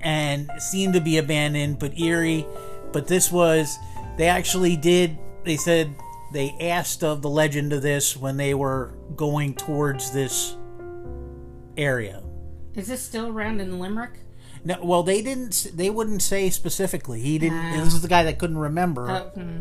and 0.00 0.48
seemed 0.58 0.94
to 0.94 1.00
be 1.00 1.18
abandoned 1.18 1.78
but 1.78 1.98
eerie. 1.98 2.46
But 2.92 3.08
this 3.08 3.30
was, 3.30 3.76
they 4.16 4.28
actually 4.28 4.76
did, 4.76 5.18
they 5.44 5.56
said 5.56 5.94
they 6.32 6.54
asked 6.60 7.02
of 7.02 7.20
the 7.20 7.28
legend 7.28 7.72
of 7.72 7.82
this 7.82 8.16
when 8.16 8.36
they 8.36 8.54
were 8.54 8.94
going 9.16 9.54
towards 9.54 10.12
this 10.12 10.56
area. 11.76 12.22
Is 12.74 12.86
this 12.86 13.02
still 13.02 13.28
around 13.28 13.60
in 13.60 13.80
Limerick? 13.80 14.12
No, 14.64 14.78
well, 14.82 15.02
they 15.02 15.22
didn't. 15.22 15.70
They 15.74 15.88
wouldn't 15.88 16.20
say 16.20 16.50
specifically. 16.50 17.20
He 17.20 17.38
didn't. 17.38 17.58
Ah. 17.58 17.84
This 17.84 17.94
is 17.94 18.02
the 18.02 18.08
guy 18.08 18.24
that 18.24 18.38
couldn't 18.38 18.58
remember 18.58 19.08
Oh, 19.08 19.40
hmm. 19.40 19.60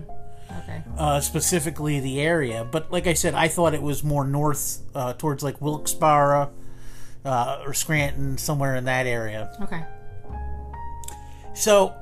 Okay. 0.49 0.81
uh, 0.97 1.19
specifically 1.19 1.99
the 1.99 2.21
area. 2.21 2.67
But 2.69 2.91
like 2.91 3.07
I 3.07 3.13
said, 3.13 3.33
I 3.33 3.47
thought 3.47 3.73
it 3.73 3.81
was 3.81 4.03
more 4.03 4.25
north 4.25 4.81
uh, 4.95 5.13
towards 5.13 5.43
like 5.43 5.61
Wilkes-Barre 5.61 6.49
uh, 7.25 7.63
or 7.65 7.73
Scranton, 7.73 8.37
somewhere 8.37 8.75
in 8.75 8.85
that 8.85 9.05
area. 9.05 9.55
Okay. 9.61 9.83
So 11.53 11.93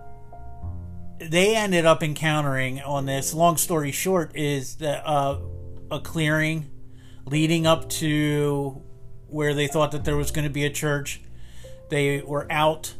they 1.19 1.55
ended 1.55 1.85
up 1.85 2.03
encountering 2.03 2.81
on 2.81 3.05
this. 3.05 3.33
Long 3.33 3.57
story 3.57 3.91
short, 3.91 4.35
is 4.35 4.75
that 4.75 5.07
uh, 5.07 5.39
a 5.89 5.99
clearing 5.99 6.69
leading 7.25 7.65
up 7.65 7.89
to 7.89 8.81
where 9.27 9.53
they 9.53 9.67
thought 9.67 9.91
that 9.91 10.05
there 10.05 10.15
was 10.15 10.31
going 10.31 10.45
to 10.45 10.53
be 10.53 10.65
a 10.65 10.69
church. 10.69 11.21
They 11.89 12.21
were 12.21 12.47
out 12.51 12.93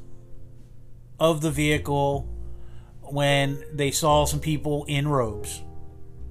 of 1.20 1.42
the 1.42 1.52
vehicle 1.52 2.35
when 3.12 3.64
they 3.74 3.92
saw 3.92 4.26
some 4.26 4.40
people 4.40 4.86
in 4.88 5.08
robes. 5.08 5.62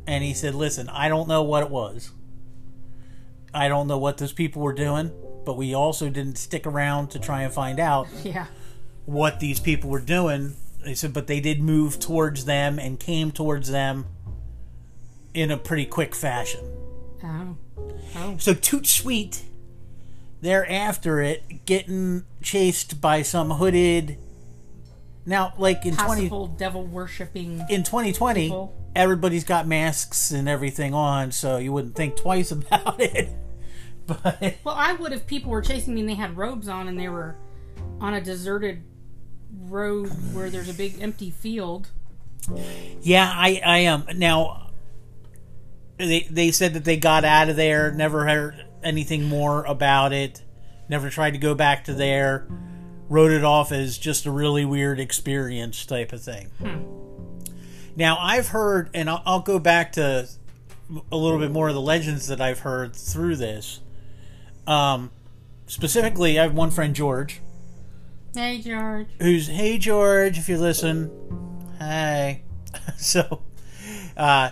And 0.07 0.23
he 0.23 0.35
said, 0.35 0.55
Listen, 0.55 0.89
I 0.89 1.09
don't 1.09 1.29
know 1.29 1.43
what 1.43 1.63
it 1.63 1.71
was. 1.71 2.11
I 3.53 3.69
don't 3.69 3.87
know 3.87 3.99
what 3.99 4.19
those 4.19 4.33
people 4.33 4.63
were 4.63 4.73
doing, 4.73 5.13
but 5.47 5.57
we 5.57 5.75
also 5.75 6.09
didn't 6.09 6.39
stick 6.39 6.67
around 6.67 7.09
to 7.13 7.19
try 7.19 7.43
and 7.43 7.53
find 7.53 7.79
out 7.81 8.09
Yeah. 8.25 8.47
what 9.07 9.41
these 9.41 9.61
people 9.61 9.91
were 9.91 10.01
doing. 10.01 10.55
He 10.85 10.95
said, 10.95 11.13
but 11.15 11.27
they 11.29 11.41
did 11.41 11.61
move 11.63 11.99
towards 11.99 12.45
them 12.45 12.79
and 12.79 13.01
came 13.01 13.31
towards 13.31 13.71
them 13.71 14.07
in 15.33 15.51
a 15.51 15.57
pretty 15.57 15.87
quick 15.87 16.15
fashion. 16.15 16.61
Oh. 17.23 17.57
Oh. 18.17 18.37
So 18.39 18.53
Toot 18.53 18.87
Sweet, 18.87 19.45
they're 20.43 20.71
after 20.71 21.21
it, 21.23 21.65
getting 21.65 22.25
chased 22.43 23.01
by 23.01 23.23
some 23.23 23.53
hooded. 23.53 24.19
Now, 25.27 25.55
like 25.59 25.87
in 25.87 25.97
twenty 25.97 26.23
Possible 26.23 26.49
devil 26.49 26.85
worshipping. 26.87 27.65
in 27.71 27.83
twenty 27.83 28.13
twenty, 28.13 28.45
People. 28.49 28.75
everybody's 28.95 29.45
got 29.45 29.67
masks 29.67 30.31
and 30.31 30.49
everything 30.49 30.93
on, 30.95 31.33
so 31.33 31.57
you 31.57 31.73
wouldn't 31.73 31.95
think 31.95 32.17
twice 32.17 32.51
about 32.51 33.01
it. 33.01 33.29
But 34.07 34.57
Well, 34.65 34.75
I 34.75 34.93
would 34.93 35.13
if 35.15 35.27
people 35.27 35.51
were 35.51 35.63
chasing 35.63 35.95
me 35.95 36.01
and 36.03 36.11
they 36.11 36.15
had 36.15 36.37
robes 36.37 36.69
on 36.69 36.89
and 36.89 37.01
they 37.01 37.09
were 37.09 37.37
on 38.03 38.13
a 38.13 38.21
deserted 38.21 38.83
road 39.63 40.09
where 40.35 40.51
there's 40.51 40.69
a 40.69 40.75
big 40.75 41.01
empty 41.01 41.31
field. 41.31 41.89
Yeah, 43.01 43.33
I 43.35 43.63
I 43.65 43.79
am 43.79 44.05
now. 44.17 44.73
They 45.97 46.27
they 46.31 46.51
said 46.51 46.75
that 46.75 46.85
they 46.85 46.99
got 46.99 47.25
out 47.25 47.49
of 47.49 47.57
there, 47.57 47.93
never 47.93 48.27
heard 48.27 48.63
anything 48.83 49.25
more 49.25 49.65
about 49.65 50.13
it, 50.13 50.43
never 50.91 51.09
tried 51.09 51.31
to 51.31 51.39
go 51.39 51.55
back 51.55 51.85
to 51.85 51.95
there, 51.95 52.47
wrote 53.15 53.31
it 53.31 53.45
off 53.45 53.71
as 53.71 53.97
just 53.97 54.27
a 54.27 54.31
really 54.31 54.65
weird 54.65 54.99
experience 54.99 55.87
type 55.87 56.13
of 56.13 56.21
thing. 56.21 56.51
Now 57.95 58.19
I've 58.21 58.49
heard, 58.49 58.91
and 58.93 59.09
I'll, 59.09 59.23
I'll 59.25 59.41
go 59.41 59.61
back 59.61 59.93
to 59.93 60.29
a 61.13 61.17
little 61.17 61.39
bit 61.39 61.53
more 61.53 61.69
of 61.69 61.75
the 61.75 61.81
legends 61.81 62.27
that 62.27 62.41
I've 62.41 62.59
heard 62.59 62.97
through 62.97 63.37
this. 63.37 63.79
Um, 64.67 65.13
specifically, 65.69 66.41
I 66.41 66.43
have 66.43 66.55
one 66.55 66.73
friend 66.73 66.93
George 66.93 67.41
Hey, 68.35 68.61
George. 68.61 69.07
who's 69.21 69.47
hey 69.47 69.79
George, 69.79 70.37
if 70.37 70.49
you 70.49 70.59
listen, 70.59 71.13
hey. 71.79 72.43
so, 72.97 73.43
uh, 74.17 74.51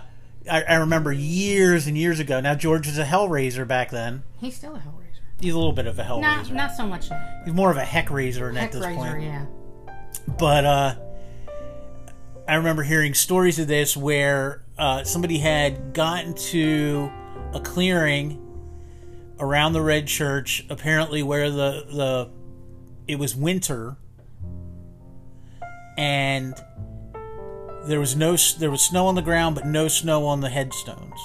I, 0.48 0.62
I 0.62 0.74
remember 0.74 1.12
years 1.12 1.88
and 1.88 1.98
years 1.98 2.20
ago. 2.20 2.38
Now 2.40 2.54
George 2.54 2.86
was 2.86 2.96
a 2.96 3.04
Hellraiser 3.04 3.66
back 3.66 3.90
then. 3.90 4.22
He's 4.38 4.54
still 4.54 4.76
a 4.76 4.78
Hellraiser. 4.78 5.01
He's 5.42 5.54
a 5.54 5.58
little 5.58 5.72
bit 5.72 5.86
of 5.86 5.98
a 5.98 6.04
Not, 6.20 6.46
Hellraiser. 6.46 6.52
not 6.52 6.70
so 6.72 6.86
much. 6.86 7.10
He's 7.44 7.52
more 7.52 7.70
of 7.70 7.76
a 7.76 7.84
Heck 7.84 8.10
Raiser 8.10 8.56
at 8.56 8.70
this 8.70 8.86
point. 8.86 9.22
yeah. 9.22 9.46
But 10.38 10.64
uh, 10.64 10.94
I 12.46 12.54
remember 12.54 12.84
hearing 12.84 13.12
stories 13.12 13.58
of 13.58 13.66
this 13.66 13.96
where 13.96 14.62
uh, 14.78 15.02
somebody 15.02 15.38
had 15.38 15.94
gotten 15.94 16.34
to 16.34 17.10
a 17.52 17.60
clearing 17.60 18.38
around 19.40 19.72
the 19.72 19.82
red 19.82 20.06
church, 20.06 20.64
apparently 20.70 21.24
where 21.24 21.50
the 21.50 21.86
the 21.90 22.30
it 23.08 23.18
was 23.18 23.34
winter, 23.34 23.96
and 25.98 26.54
there 27.86 27.98
was 27.98 28.14
no 28.14 28.36
there 28.58 28.70
was 28.70 28.82
snow 28.82 29.06
on 29.06 29.16
the 29.16 29.22
ground, 29.22 29.56
but 29.56 29.66
no 29.66 29.88
snow 29.88 30.24
on 30.26 30.40
the 30.40 30.50
headstones. 30.50 31.18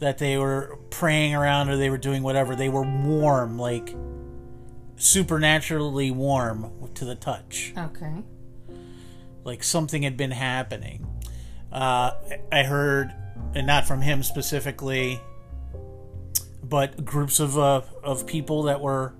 That 0.00 0.18
they 0.18 0.38
were 0.38 0.78
praying 0.90 1.34
around 1.34 1.70
or 1.70 1.76
they 1.76 1.90
were 1.90 1.98
doing 1.98 2.22
whatever. 2.22 2.54
They 2.54 2.68
were 2.68 2.82
warm, 2.82 3.58
like 3.58 3.94
supernaturally 4.96 6.10
warm 6.10 6.72
to 6.94 7.04
the 7.04 7.14
touch 7.14 7.72
Okay. 7.76 8.22
like 9.44 9.62
something 9.62 10.02
had 10.02 10.16
been 10.16 10.32
happening. 10.32 11.06
Uh, 11.72 12.12
I 12.50 12.64
heard, 12.64 13.14
and 13.54 13.66
not 13.66 13.86
from 13.86 14.00
him 14.02 14.22
specifically, 14.22 15.20
but 16.62 17.04
groups 17.04 17.38
of 17.40 17.56
uh, 17.58 17.82
of 18.02 18.26
people 18.26 18.64
that 18.64 18.80
were 18.80 19.14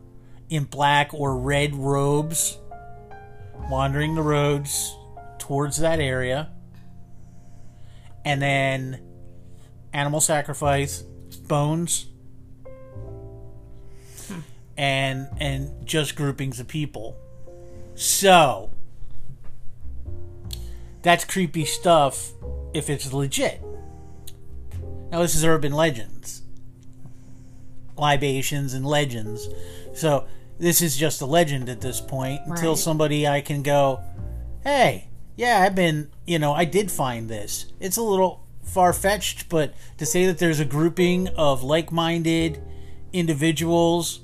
in 0.51 0.65
black 0.65 1.13
or 1.15 1.37
red 1.37 1.75
robes 1.75 2.59
wandering 3.71 4.15
the 4.15 4.23
roads 4.23 4.97
towards 5.39 5.77
that 5.79 6.01
area, 6.01 6.51
and 8.25 8.41
then 8.43 9.01
animal 9.93 10.21
sacrifice, 10.21 11.03
bones, 11.47 12.07
and 14.77 15.29
and 15.41 15.87
just 15.87 16.17
groupings 16.17 16.61
of 16.61 16.69
people. 16.69 17.17
So 17.95 18.71
that's 21.03 21.25
creepy 21.25 21.65
stuff 21.65 22.31
if 22.75 22.91
it's 22.91 23.13
legit. 23.13 23.63
Now, 25.11 25.23
this 25.23 25.35
is 25.35 25.45
urban 25.45 25.73
legends, 25.73 26.43
libations, 27.97 28.75
and 28.75 28.85
legends. 28.85 29.49
So, 29.95 30.27
this 30.59 30.83
is 30.83 30.97
just 30.97 31.21
a 31.23 31.27
legend 31.27 31.69
at 31.69 31.81
this 31.81 32.01
point 32.01 32.43
until 32.47 32.77
somebody 32.77 33.27
I 33.27 33.41
can 33.41 33.63
go, 33.63 34.01
hey, 34.65 35.09
yeah, 35.37 35.63
I've 35.63 35.75
been, 35.75 36.11
you 36.27 36.39
know, 36.39 36.53
I 36.53 36.65
did 36.65 36.91
find 36.91 37.29
this. 37.29 37.67
It's 37.81 37.97
a 37.97 38.03
little 38.03 38.45
far 38.69 38.93
fetched, 38.93 39.49
but 39.49 39.75
to 39.97 40.07
say 40.07 40.27
that 40.27 40.39
there's 40.39 40.61
a 40.61 40.65
grouping 40.65 41.29
of 41.29 41.63
like 41.63 41.91
minded 41.91 42.63
individuals 43.13 44.21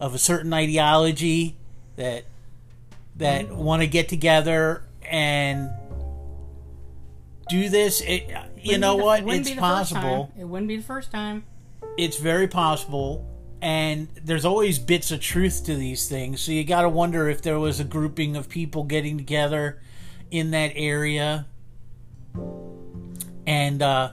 of 0.00 0.14
a 0.14 0.18
certain 0.18 0.52
ideology 0.52 1.56
that 1.96 2.24
that 3.16 3.46
mm. 3.46 3.56
want 3.56 3.82
to 3.82 3.86
get 3.86 4.08
together 4.08 4.82
and 5.08 5.70
do 7.48 7.68
this 7.68 8.00
it, 8.00 8.30
you 8.56 8.78
know 8.78 8.96
the- 8.96 9.04
what 9.04 9.22
wouldn't 9.22 9.40
it's 9.40 9.50
be 9.50 9.54
the 9.54 9.60
first 9.60 9.92
possible. 9.92 10.32
It 10.38 10.44
wouldn't 10.44 10.68
be 10.68 10.76
the 10.76 10.82
first 10.82 11.12
time. 11.12 11.44
it's 11.98 12.16
very 12.16 12.48
possible 12.48 13.28
and 13.60 14.08
there's 14.24 14.46
always 14.46 14.78
bits 14.78 15.10
of 15.10 15.20
truth 15.20 15.64
to 15.66 15.74
these 15.74 16.08
things 16.08 16.40
so 16.40 16.50
you 16.50 16.64
got 16.64 16.82
to 16.82 16.88
wonder 16.88 17.28
if 17.28 17.42
there 17.42 17.58
was 17.58 17.78
a 17.78 17.84
grouping 17.84 18.34
of 18.34 18.48
people 18.48 18.84
getting 18.84 19.18
together 19.18 19.78
in 20.32 20.50
that 20.50 20.72
area. 20.74 21.46
And 23.46 23.82
uh, 23.82 24.12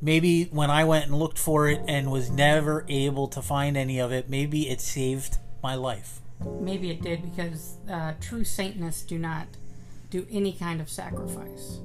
maybe 0.00 0.44
when 0.44 0.70
I 0.70 0.84
went 0.84 1.06
and 1.06 1.14
looked 1.14 1.38
for 1.38 1.68
it 1.68 1.80
and 1.88 2.10
was 2.10 2.30
never 2.30 2.84
able 2.88 3.28
to 3.28 3.42
find 3.42 3.76
any 3.76 3.98
of 3.98 4.12
it, 4.12 4.28
maybe 4.28 4.68
it 4.68 4.80
saved 4.80 5.38
my 5.62 5.74
life. 5.74 6.20
Maybe 6.60 6.90
it 6.90 7.02
did 7.02 7.22
because 7.22 7.76
uh, 7.90 8.12
true 8.20 8.44
Satanists 8.44 9.02
do 9.02 9.18
not 9.18 9.46
do 10.10 10.26
any 10.30 10.52
kind 10.52 10.80
of 10.80 10.88
sacrifice. 10.90 11.80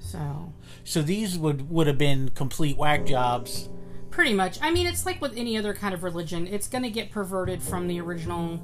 So 0.00 0.52
So 0.84 1.02
these 1.02 1.38
would 1.38 1.70
would 1.70 1.86
have 1.86 1.98
been 1.98 2.30
complete 2.30 2.76
whack 2.76 3.06
jobs. 3.06 3.68
pretty 4.10 4.34
much, 4.34 4.58
I 4.60 4.70
mean, 4.70 4.86
it's 4.86 5.06
like 5.06 5.20
with 5.20 5.36
any 5.36 5.56
other 5.56 5.74
kind 5.74 5.94
of 5.94 6.02
religion, 6.02 6.46
it's 6.46 6.66
going 6.68 6.82
to 6.82 6.90
get 6.90 7.10
perverted 7.10 7.62
from 7.62 7.86
the 7.86 8.00
original. 8.00 8.60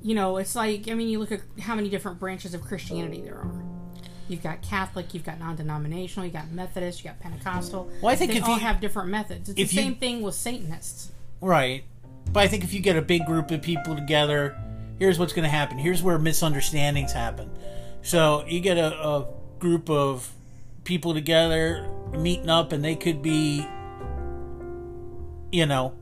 You 0.00 0.14
know, 0.14 0.36
it's 0.38 0.54
like 0.54 0.88
I 0.88 0.94
mean, 0.94 1.08
you 1.08 1.18
look 1.18 1.32
at 1.32 1.40
how 1.60 1.74
many 1.74 1.88
different 1.90 2.18
branches 2.18 2.54
of 2.54 2.62
Christianity 2.62 3.20
there 3.20 3.34
are. 3.36 3.64
You've 4.28 4.42
got 4.42 4.60
Catholic, 4.62 5.14
you've 5.14 5.24
got 5.24 5.38
non-denominational, 5.38 6.26
you've 6.26 6.34
got 6.34 6.50
Methodist, 6.50 7.02
you 7.02 7.10
got 7.10 7.18
Pentecostal. 7.20 7.90
Well, 8.02 8.12
I 8.12 8.16
think 8.16 8.32
they 8.32 8.38
if 8.38 8.44
all 8.44 8.54
you- 8.54 8.60
have 8.60 8.80
different 8.80 9.08
methods. 9.08 9.48
It's 9.48 9.56
the 9.56 9.62
you- 9.76 9.82
same 9.82 9.94
thing 9.96 10.22
with 10.22 10.34
Satanists. 10.34 11.12
Right. 11.40 11.84
But 12.32 12.40
I 12.40 12.48
think 12.48 12.64
if 12.64 12.74
you 12.74 12.80
get 12.80 12.96
a 12.96 13.02
big 13.02 13.24
group 13.24 13.50
of 13.50 13.62
people 13.62 13.94
together, 13.94 14.56
here's 14.98 15.18
what's 15.18 15.32
going 15.32 15.44
to 15.44 15.48
happen. 15.50 15.78
Here's 15.78 16.02
where 16.02 16.18
misunderstandings 16.18 17.12
happen. 17.12 17.50
So 18.02 18.44
you 18.46 18.60
get 18.60 18.76
a, 18.76 18.92
a 19.02 19.26
group 19.58 19.88
of 19.88 20.30
people 20.84 21.14
together 21.14 21.88
meeting 22.12 22.48
up, 22.50 22.72
and 22.72 22.84
they 22.84 22.96
could 22.96 23.22
be, 23.22 23.66
you 25.50 25.66
know, 25.66 25.94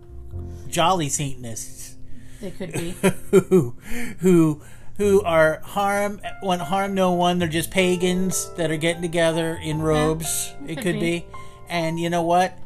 jolly 0.68 1.08
Satanists 1.08 1.94
They 2.40 2.50
could 2.50 2.72
be. 2.72 2.90
who 3.30 3.76
who 4.18 4.62
who 4.98 5.22
are 5.22 5.60
harm 5.62 6.20
want 6.42 6.60
harm 6.62 6.94
no 6.94 7.12
one. 7.12 7.38
They're 7.38 7.48
just 7.48 7.70
pagans 7.70 8.50
that 8.54 8.70
are 8.70 8.76
getting 8.76 9.02
together 9.02 9.54
in 9.62 9.80
robes. 9.82 10.54
it 10.66 10.76
could 10.76 10.84
could 10.84 10.94
be. 10.94 11.00
be. 11.20 11.26
And 11.68 11.98
you 12.00 12.10
know 12.10 12.22
what? 12.22 12.56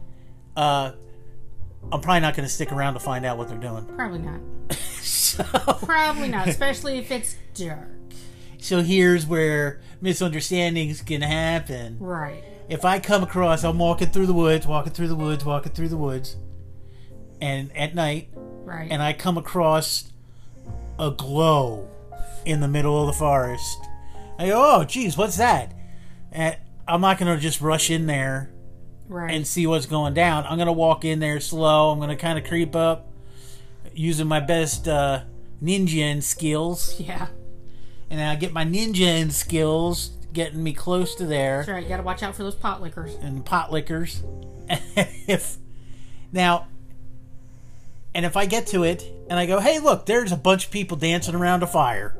Uh, 0.56 0.92
I'm 1.90 2.00
probably 2.00 2.20
not 2.20 2.36
going 2.36 2.46
to 2.46 2.52
stick 2.54 2.70
around 2.72 2.94
to 2.94 3.00
find 3.00 3.24
out 3.24 3.38
what 3.38 3.48
they're 3.48 3.58
doing. 3.58 3.84
Probably 3.86 4.18
not. 4.20 4.40
So, 5.00 5.44
Probably 5.44 6.28
not, 6.28 6.48
especially 6.48 6.98
if 6.98 7.10
it's 7.12 7.36
dark. 7.54 7.88
so 8.58 8.82
here's 8.82 9.26
where 9.26 9.80
misunderstandings 10.00 11.02
can 11.02 11.22
happen. 11.22 11.98
Right. 12.00 12.42
If 12.68 12.84
I 12.84 12.98
come 12.98 13.22
across, 13.22 13.62
I'm 13.64 13.78
walking 13.78 14.08
through 14.08 14.26
the 14.26 14.32
woods, 14.34 14.66
walking 14.66 14.92
through 14.92 15.08
the 15.08 15.14
woods, 15.14 15.44
walking 15.44 15.72
through 15.72 15.88
the 15.88 15.96
woods, 15.96 16.36
and 17.40 17.74
at 17.76 17.94
night, 17.94 18.28
Right. 18.36 18.88
and 18.90 19.02
I 19.02 19.12
come 19.12 19.38
across 19.38 20.12
a 20.98 21.10
glow 21.10 21.88
in 22.44 22.60
the 22.60 22.68
middle 22.68 23.00
of 23.00 23.06
the 23.06 23.12
forest. 23.12 23.78
I 24.38 24.46
go, 24.46 24.62
oh, 24.64 24.84
geez, 24.84 25.16
what's 25.16 25.36
that? 25.36 25.72
And 26.32 26.56
I'm 26.88 27.00
not 27.00 27.18
going 27.18 27.34
to 27.34 27.40
just 27.40 27.60
rush 27.60 27.90
in 27.90 28.06
there 28.06 28.50
right. 29.08 29.34
and 29.34 29.46
see 29.46 29.66
what's 29.66 29.86
going 29.86 30.14
down. 30.14 30.44
I'm 30.46 30.56
going 30.56 30.66
to 30.66 30.72
walk 30.72 31.04
in 31.04 31.18
there 31.18 31.40
slow. 31.40 31.90
I'm 31.90 31.98
going 31.98 32.10
to 32.10 32.16
kind 32.16 32.38
of 32.38 32.44
creep 32.44 32.74
up 32.74 33.12
using 33.92 34.26
my 34.26 34.40
best 34.40 34.88
uh, 34.88 35.22
ninja 35.62 36.22
skills. 36.22 36.98
yeah. 37.00 37.28
And 38.08 38.20
I 38.20 38.34
get 38.36 38.52
my 38.52 38.64
ninja 38.64 39.30
skills 39.30 40.16
getting 40.32 40.62
me 40.62 40.72
close 40.72 41.14
to 41.16 41.26
there 41.26 41.58
That's 41.58 41.68
right. 41.68 41.82
You 41.82 41.88
got 41.88 41.98
to 41.98 42.02
watch 42.02 42.22
out 42.22 42.34
for 42.34 42.42
those 42.42 42.54
pot 42.54 42.80
lickers. 42.80 43.14
and 43.16 43.44
pot 43.44 43.70
lickers. 43.70 44.22
if 44.68 45.58
now, 46.32 46.66
and 48.14 48.24
if 48.24 48.36
I 48.36 48.46
get 48.46 48.68
to 48.68 48.84
it 48.84 49.04
and 49.28 49.38
I 49.38 49.46
go, 49.46 49.60
hey, 49.60 49.78
look, 49.78 50.06
there's 50.06 50.32
a 50.32 50.36
bunch 50.36 50.66
of 50.66 50.70
people 50.70 50.96
dancing 50.96 51.34
around 51.34 51.62
a 51.62 51.66
fire 51.66 52.16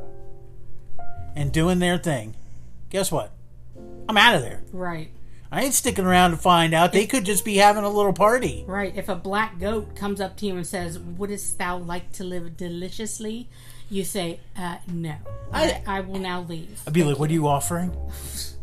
and 1.40 1.50
doing 1.50 1.78
their 1.78 1.96
thing. 1.96 2.36
Guess 2.90 3.10
what? 3.10 3.32
I'm 4.10 4.18
out 4.18 4.34
of 4.34 4.42
there. 4.42 4.62
Right. 4.72 5.10
I 5.50 5.62
ain't 5.62 5.72
sticking 5.72 6.04
around 6.04 6.32
to 6.32 6.36
find 6.36 6.74
out. 6.74 6.92
They 6.92 7.06
could 7.06 7.24
just 7.24 7.46
be 7.46 7.56
having 7.56 7.82
a 7.82 7.88
little 7.88 8.12
party. 8.12 8.62
Right. 8.68 8.94
If 8.94 9.08
a 9.08 9.14
black 9.16 9.58
goat 9.58 9.96
comes 9.96 10.20
up 10.20 10.36
to 10.36 10.46
you 10.46 10.56
and 10.56 10.66
says, 10.66 10.98
Wouldst 10.98 11.56
thou 11.56 11.78
like 11.78 12.12
to 12.12 12.24
live 12.24 12.58
deliciously? 12.58 13.48
You 13.88 14.04
say, 14.04 14.40
uh, 14.54 14.76
No. 14.86 15.16
I, 15.50 15.82
I 15.86 16.00
will 16.00 16.20
now 16.20 16.42
leave. 16.42 16.82
I'd 16.86 16.92
be 16.92 17.04
like, 17.04 17.18
what 17.18 17.30
are 17.30 17.32
you 17.32 17.48
offering? 17.48 17.96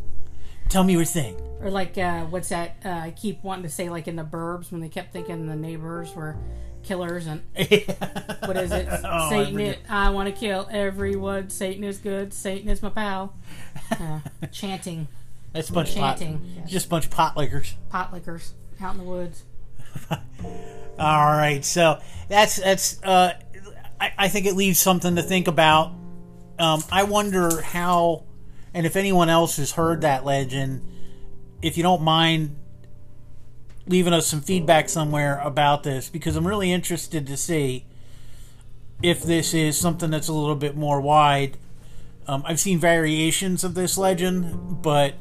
Tell 0.68 0.84
me 0.84 0.92
your 0.92 1.04
thing. 1.04 1.34
Or 1.60 1.70
like, 1.70 1.98
uh, 1.98 2.26
what's 2.26 2.50
that? 2.50 2.76
Uh, 2.84 2.90
I 2.90 3.10
keep 3.10 3.42
wanting 3.42 3.64
to 3.64 3.70
say, 3.70 3.88
like 3.88 4.06
in 4.06 4.14
the 4.14 4.24
burbs, 4.24 4.70
when 4.70 4.80
they 4.80 4.88
kept 4.88 5.12
thinking 5.12 5.48
the 5.48 5.56
neighbors 5.56 6.14
were 6.14 6.36
killers 6.82 7.26
and 7.26 7.42
what 7.54 8.56
is 8.56 8.70
it? 8.72 8.88
Oh, 9.04 9.30
Satan, 9.30 9.52
forget. 9.54 9.68
it, 9.74 9.80
I 9.88 10.10
want 10.10 10.32
to 10.32 10.38
kill 10.38 10.68
everyone. 10.70 11.50
Satan 11.50 11.84
is 11.84 11.98
good. 11.98 12.32
Satan 12.32 12.68
is 12.68 12.82
my 12.82 12.90
pal. 12.90 13.34
Uh, 13.90 14.20
chanting, 14.52 15.08
That's 15.52 15.70
a 15.70 15.72
bunch 15.72 15.90
of 15.90 15.96
pot, 15.96 16.18
chanting. 16.18 16.44
Yes. 16.58 16.70
just 16.70 16.86
a 16.86 16.88
bunch 16.90 17.06
of 17.06 17.10
pot 17.10 17.38
lickers. 17.38 17.74
pot 17.88 18.12
lickers 18.12 18.52
out 18.82 18.92
in 18.92 18.98
the 18.98 19.04
woods. 19.04 19.44
All 20.10 20.16
right, 20.98 21.64
so 21.64 21.98
that's 22.28 22.56
that's. 22.56 23.02
Uh, 23.02 23.32
I, 23.98 24.12
I 24.18 24.28
think 24.28 24.44
it 24.46 24.54
leaves 24.56 24.78
something 24.78 25.16
to 25.16 25.22
think 25.22 25.48
about. 25.48 25.92
Um, 26.58 26.82
I 26.92 27.04
wonder 27.04 27.62
how, 27.62 28.24
and 28.74 28.84
if 28.84 28.94
anyone 28.96 29.28
else 29.30 29.56
has 29.56 29.72
heard 29.72 30.02
that 30.02 30.24
legend, 30.26 30.82
if 31.62 31.76
you 31.78 31.82
don't 31.82 32.02
mind 32.02 32.56
leaving 33.88 34.12
us 34.12 34.26
some 34.26 34.40
feedback 34.40 34.88
somewhere 34.88 35.40
about 35.42 35.82
this, 35.82 36.08
because 36.08 36.36
I'm 36.36 36.46
really 36.46 36.70
interested 36.72 37.26
to 37.26 37.36
see 37.36 37.86
if 39.02 39.22
this 39.22 39.54
is 39.54 39.78
something 39.78 40.10
that's 40.10 40.28
a 40.28 40.32
little 40.32 40.56
bit 40.56 40.76
more 40.76 41.00
wide. 41.00 41.56
Um, 42.26 42.42
I've 42.44 42.60
seen 42.60 42.78
variations 42.78 43.64
of 43.64 43.74
this 43.74 43.96
legend, 43.96 44.82
but 44.82 45.14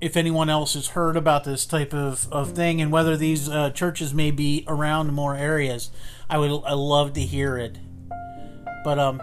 if 0.00 0.16
anyone 0.16 0.48
else 0.48 0.74
has 0.74 0.88
heard 0.88 1.16
about 1.16 1.44
this 1.44 1.66
type 1.66 1.94
of, 1.94 2.26
of 2.32 2.52
thing 2.52 2.80
and 2.80 2.90
whether 2.90 3.16
these 3.16 3.48
uh, 3.48 3.70
churches 3.70 4.12
may 4.14 4.30
be 4.30 4.64
around 4.66 5.12
more 5.12 5.36
areas, 5.36 5.90
I 6.28 6.38
would 6.38 6.50
I 6.64 6.72
love 6.72 7.12
to 7.12 7.20
hear 7.20 7.58
it. 7.58 7.78
But 8.82 8.98
um, 8.98 9.20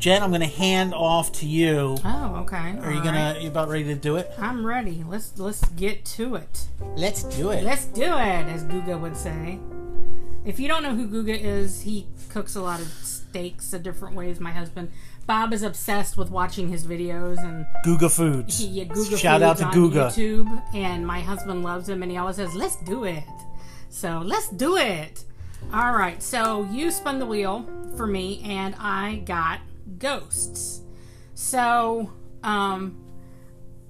Jen, 0.00 0.22
I'm 0.22 0.30
going 0.30 0.40
to 0.40 0.46
hand 0.46 0.94
off 0.94 1.30
to 1.32 1.46
you. 1.46 1.94
Oh, 2.06 2.36
okay. 2.40 2.74
Are 2.80 2.90
you 2.90 3.02
gonna 3.02 3.36
you 3.38 3.48
about 3.48 3.68
ready 3.68 3.84
to 3.84 3.94
do 3.94 4.16
it? 4.16 4.32
I'm 4.38 4.64
ready. 4.64 5.04
Let's 5.06 5.38
let's 5.38 5.62
get 5.70 6.06
to 6.16 6.36
it. 6.36 6.68
Let's 6.96 7.22
do 7.24 7.50
it. 7.50 7.62
Let's 7.62 7.84
do 7.84 8.04
it, 8.04 8.46
as 8.48 8.64
Guga 8.64 8.98
would 8.98 9.14
say. 9.14 9.58
If 10.46 10.58
you 10.58 10.68
don't 10.68 10.82
know 10.82 10.94
who 10.94 11.06
Guga 11.06 11.38
is, 11.38 11.82
he 11.82 12.06
cooks 12.30 12.56
a 12.56 12.62
lot 12.62 12.80
of 12.80 12.86
steaks 12.86 13.74
of 13.74 13.82
different 13.82 14.16
ways. 14.16 14.40
My 14.40 14.52
husband 14.52 14.90
Bob 15.26 15.52
is 15.52 15.62
obsessed 15.62 16.16
with 16.16 16.30
watching 16.30 16.70
his 16.70 16.86
videos 16.86 17.36
and 17.44 17.66
Guga 17.84 18.10
Foods. 18.10 18.58
he 18.58 18.68
yeah, 18.68 18.84
Guga 18.84 19.18
Shout 19.18 19.42
out 19.42 19.58
Foods 19.58 19.74
to 19.74 19.82
on 19.82 19.90
Guga. 19.90 20.06
YouTube, 20.08 20.74
and 20.74 21.06
my 21.06 21.20
husband 21.20 21.62
loves 21.62 21.90
him, 21.90 22.02
and 22.02 22.10
he 22.10 22.16
always 22.16 22.36
says, 22.36 22.54
"Let's 22.54 22.76
do 22.76 23.04
it." 23.04 23.22
So 23.90 24.22
let's 24.24 24.48
do 24.48 24.78
it. 24.78 25.24
All 25.74 25.92
right. 25.92 26.22
So 26.22 26.66
you 26.72 26.90
spun 26.90 27.18
the 27.18 27.26
wheel 27.26 27.68
for 27.98 28.06
me, 28.06 28.40
and 28.46 28.74
I 28.78 29.16
got 29.26 29.60
ghosts. 29.98 30.82
So 31.34 32.12
um, 32.42 32.96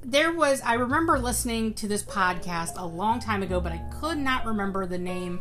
there 0.03 0.33
was 0.33 0.61
I 0.63 0.75
remember 0.75 1.19
listening 1.19 1.75
to 1.75 1.89
this 1.89 2.03
podcast 2.03 2.73
a 2.77 2.87
long 2.87 3.21
time 3.21 3.43
ago, 3.43 3.61
but 3.61 3.73
I 3.73 3.79
could 4.01 4.19
not 4.19 4.47
remember 4.47 4.87
the 4.87 4.99
name 4.99 5.41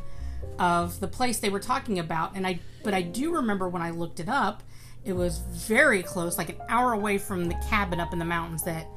of 0.57 0.99
the 0.99 1.07
place 1.07 1.39
they 1.39 1.49
were 1.49 1.59
talking 1.59 1.99
about, 1.99 2.35
and 2.35 2.45
I 2.45 2.59
but 2.83 2.93
I 2.93 3.01
do 3.01 3.35
remember 3.35 3.69
when 3.69 3.81
I 3.81 3.91
looked 3.91 4.19
it 4.19 4.29
up, 4.29 4.63
it 5.03 5.13
was 5.13 5.39
very 5.39 6.03
close, 6.03 6.37
like 6.37 6.49
an 6.49 6.57
hour 6.67 6.93
away 6.93 7.17
from 7.17 7.45
the 7.45 7.55
cabin 7.69 7.99
up 7.99 8.13
in 8.13 8.19
the 8.19 8.25
mountains 8.25 8.63
that 8.63 8.87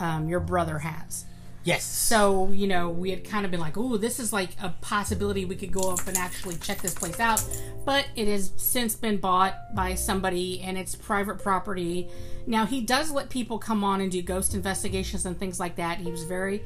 um, 0.00 0.28
your 0.28 0.40
brother 0.40 0.78
has. 0.78 1.24
Yes. 1.64 1.82
So, 1.84 2.50
you 2.52 2.66
know, 2.66 2.90
we 2.90 3.08
had 3.10 3.24
kind 3.24 3.46
of 3.46 3.50
been 3.50 3.58
like, 3.60 3.78
oh, 3.78 3.96
this 3.96 4.20
is 4.20 4.34
like 4.34 4.50
a 4.62 4.68
possibility 4.82 5.46
we 5.46 5.56
could 5.56 5.72
go 5.72 5.90
up 5.92 6.06
and 6.06 6.16
actually 6.18 6.56
check 6.56 6.82
this 6.82 6.92
place 6.94 7.18
out. 7.18 7.42
But 7.86 8.06
it 8.16 8.28
has 8.28 8.52
since 8.56 8.94
been 8.94 9.16
bought 9.16 9.74
by 9.74 9.94
somebody 9.94 10.60
and 10.60 10.76
it's 10.76 10.94
private 10.94 11.42
property. 11.42 12.08
Now, 12.46 12.66
he 12.66 12.82
does 12.82 13.10
let 13.10 13.30
people 13.30 13.58
come 13.58 13.82
on 13.82 14.02
and 14.02 14.12
do 14.12 14.20
ghost 14.20 14.52
investigations 14.54 15.24
and 15.24 15.38
things 15.38 15.58
like 15.58 15.76
that. 15.76 15.98
He 15.98 16.10
was 16.10 16.24
very 16.24 16.62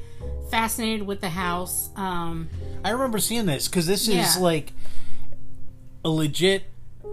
fascinated 0.51 1.07
with 1.07 1.21
the 1.21 1.29
house. 1.29 1.89
Um, 1.95 2.49
I 2.83 2.89
remember 2.89 3.19
seeing 3.19 3.45
this 3.45 3.69
because 3.69 3.87
this 3.87 4.01
is 4.09 4.15
Yeah. 4.15 4.35
like 4.41 4.73
a 6.03 6.09
legit 6.09 6.63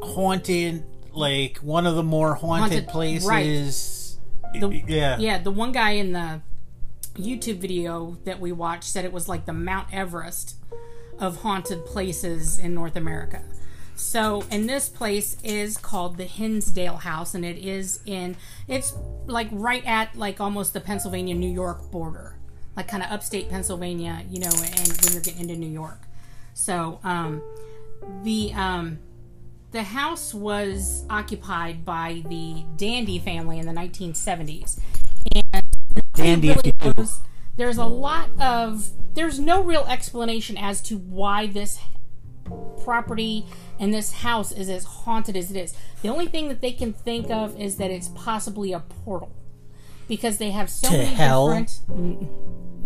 haunted, 0.03 0.83
like 1.13 1.59
one 1.59 1.87
of 1.87 1.95
the 1.95 2.03
more 2.03 2.35
haunted, 2.35 2.73
Haunted, 2.73 2.89
places. 2.89 4.19
The- 4.55 4.83
yeah. 4.89 5.19
yeah, 5.19 5.39
the 5.39 5.53
one 5.53 5.71
guy 5.71 5.91
in 5.93 6.11
the 6.13 6.41
YouTube 7.17 7.59
video 7.59 8.19
that 8.25 8.41
we 8.41 8.53
watched 8.53 8.85
said 8.85 9.05
it 9.05 9.13
was 9.13 9.29
like 9.29 9.47
the 9.47 9.53
Mount 9.53 9.93
Everest 9.93 10.57
of 11.19 11.39
haunted 11.39 11.85
places 11.87 12.59
in 12.59 12.75
North 12.75 12.97
America. 12.97 13.43
So, 13.95 14.45
and 14.51 14.69
this 14.69 14.91
place 14.91 15.39
is 15.43 15.79
called 15.79 16.19
the 16.19 16.25
Hinsdale 16.25 16.99
House, 16.99 17.35
and 17.35 17.47
it 17.47 17.57
is 17.57 18.01
in, 18.05 18.37
it's 18.69 18.95
like 19.27 19.49
right 19.51 19.85
at 19.87 20.15
like 20.17 20.39
almost 20.39 20.75
the 20.75 20.81
Pennsylvania 20.81 21.35
New 21.35 21.51
York 21.51 21.91
border, 21.91 22.37
like 22.77 22.89
kind 22.89 23.03
of 23.03 23.11
upstate 23.11 23.49
Pennsylvania, 23.49 24.23
you 24.29 24.39
know, 24.39 24.51
and 24.51 24.99
when 25.03 25.13
you're 25.15 25.23
getting 25.23 25.41
into 25.41 25.57
New 25.57 25.71
York. 25.71 26.03
So, 26.53 27.01
um, 27.05 27.43
the, 28.23 28.53
um, 28.53 28.99
the 29.73 29.83
house 29.83 30.35
was 30.35 31.05
occupied 31.09 31.85
by 31.85 32.23
the 32.29 32.65
Dandy 32.77 33.19
family 33.19 33.59
in 33.59 33.67
the 33.67 33.73
1970s. 33.73 34.79
And 35.35 35.66
Dandy, 36.17 36.49
really 36.49 36.61
if 36.71 36.75
you 36.83 36.89
will. 36.89 36.95
knows- 36.95 37.21
there's 37.57 37.79
a 37.79 37.87
lot 37.87 38.29
of 38.41 38.91
there's 39.15 39.39
no 39.41 39.63
real 39.63 39.85
explanation 39.89 40.59
as 40.59 40.81
to 40.83 40.99
why 40.99 41.47
this 41.47 41.79
property 42.85 43.45
and 43.79 43.93
this 43.93 44.13
house 44.13 44.53
is 44.53 44.69
as 44.69 44.85
haunted 44.85 45.37
as 45.37 45.51
it 45.51 45.57
is. 45.57 45.75
The 46.03 46.09
only 46.09 46.27
thing 46.27 46.49
that 46.49 46.61
they 46.61 46.73
can 46.73 46.93
think 46.93 47.31
of 47.31 47.59
is 47.59 47.77
that 47.77 47.91
it's 47.91 48.09
possibly 48.09 48.73
a 48.73 48.81
portal 48.81 49.33
because 50.09 50.39
they 50.39 50.51
have 50.51 50.71
so 50.71 50.89
To 50.91 50.97
many 50.97 51.15
hell? 51.15 51.47
different. 51.49 51.81
Mm, 51.91 52.29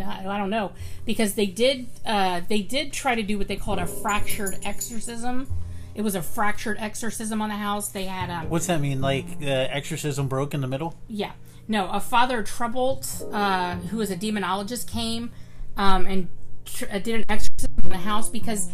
I 0.06 0.26
I 0.28 0.38
don't 0.38 0.50
know 0.50 0.72
because 1.04 1.34
they 1.34 1.46
did 1.46 1.88
uh, 2.06 2.40
they 2.48 2.62
did 2.62 2.92
try 2.92 3.14
to 3.14 3.22
do 3.22 3.36
what 3.38 3.48
they 3.48 3.56
called 3.56 3.78
a 3.78 3.86
fractured 3.86 4.56
exorcism. 4.64 5.46
It 5.94 6.02
was 6.02 6.14
a 6.14 6.22
fractured 6.22 6.76
exorcism 6.78 7.42
on 7.42 7.48
the 7.48 7.56
house. 7.56 7.88
They 7.88 8.04
had 8.04 8.30
um, 8.30 8.48
What's 8.48 8.66
that 8.68 8.80
mean? 8.80 9.00
Like 9.02 9.26
uh, 9.42 9.46
exorcism 9.46 10.28
broke 10.28 10.54
in 10.54 10.60
the 10.60 10.68
middle? 10.68 10.94
yeah. 11.08 11.32
No, 11.70 11.88
a 11.88 12.00
Father 12.00 12.42
Trabold, 12.42 13.06
uh, 13.32 13.76
who 13.76 13.98
was 13.98 14.10
a 14.10 14.16
demonologist, 14.16 14.90
came 14.90 15.30
um, 15.76 16.04
and 16.04 16.28
tr- 16.64 16.86
uh, 16.90 16.98
did 16.98 17.14
an 17.14 17.24
exorcism 17.28 17.70
in 17.84 17.90
the 17.90 17.96
house 17.96 18.28
because 18.28 18.68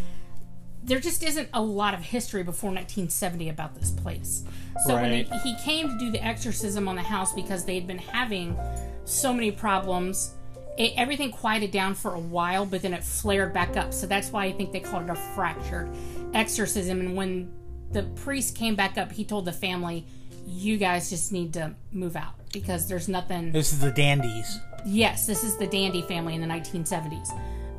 there 0.82 0.98
just 0.98 1.22
isn't 1.22 1.50
a 1.52 1.61
lot 1.61 1.92
of 1.92 2.00
history 2.00 2.42
before 2.42 2.70
1970 2.70 3.50
about 3.50 3.74
this 3.74 3.90
place. 3.90 4.44
So 4.87 4.94
when 4.94 5.11
Right. 5.11 5.28
he, 5.42 5.52
he 5.52 5.62
came 5.62 5.90
to 5.90 5.98
do 5.98 6.11
the 6.11 6.24
exorcism 6.24 6.88
on 6.88 6.96
the 6.96 7.02
house 7.02 7.35
because 7.35 7.66
they 7.66 7.74
had 7.74 7.87
been 7.87 7.98
having 7.98 8.56
so 9.04 9.30
many 9.30 9.50
problems, 9.50 10.35
it, 10.78 10.94
everything 10.96 11.30
quieted 11.30 11.72
down 11.72 11.94
for 11.94 12.14
a 12.14 12.18
while, 12.18 12.64
but 12.64 12.80
then 12.80 12.94
it 12.94 13.04
flared 13.04 13.52
back 13.52 13.76
up. 13.76 13.92
So 13.92 14.06
that's 14.06 14.30
why 14.30 14.46
I 14.46 14.52
think 14.52 14.72
they 14.72 14.80
called 14.80 15.02
it 15.04 15.11
a 15.11 15.16
fractured 15.35 15.90
exorcism. 16.32 17.00
And 17.00 17.14
when 17.14 17.52
the 17.92 18.04
priest 18.24 18.56
came 18.56 18.74
back 18.74 18.96
up, 18.96 19.12
he 19.12 19.22
told 19.22 19.44
the 19.44 19.52
family, 19.52 20.06
"You 20.46 20.78
guys 20.78 21.11
just 21.11 21.30
need 21.30 21.52
to 21.54 21.74
move 21.92 22.16
out 22.16 22.32
because 22.60 22.88
there's 22.88 23.08
nothing." 23.08 23.52
This 23.52 23.72
is 23.72 23.80
the 23.80 23.90
dandies. 23.92 24.58
Yes, 24.84 25.26
this 25.26 25.42
is 25.44 25.56
the 25.56 25.66
Dandy 25.66 26.02
family 26.02 26.34
in 26.34 26.40
the 26.40 26.46
1970s. 26.46 27.28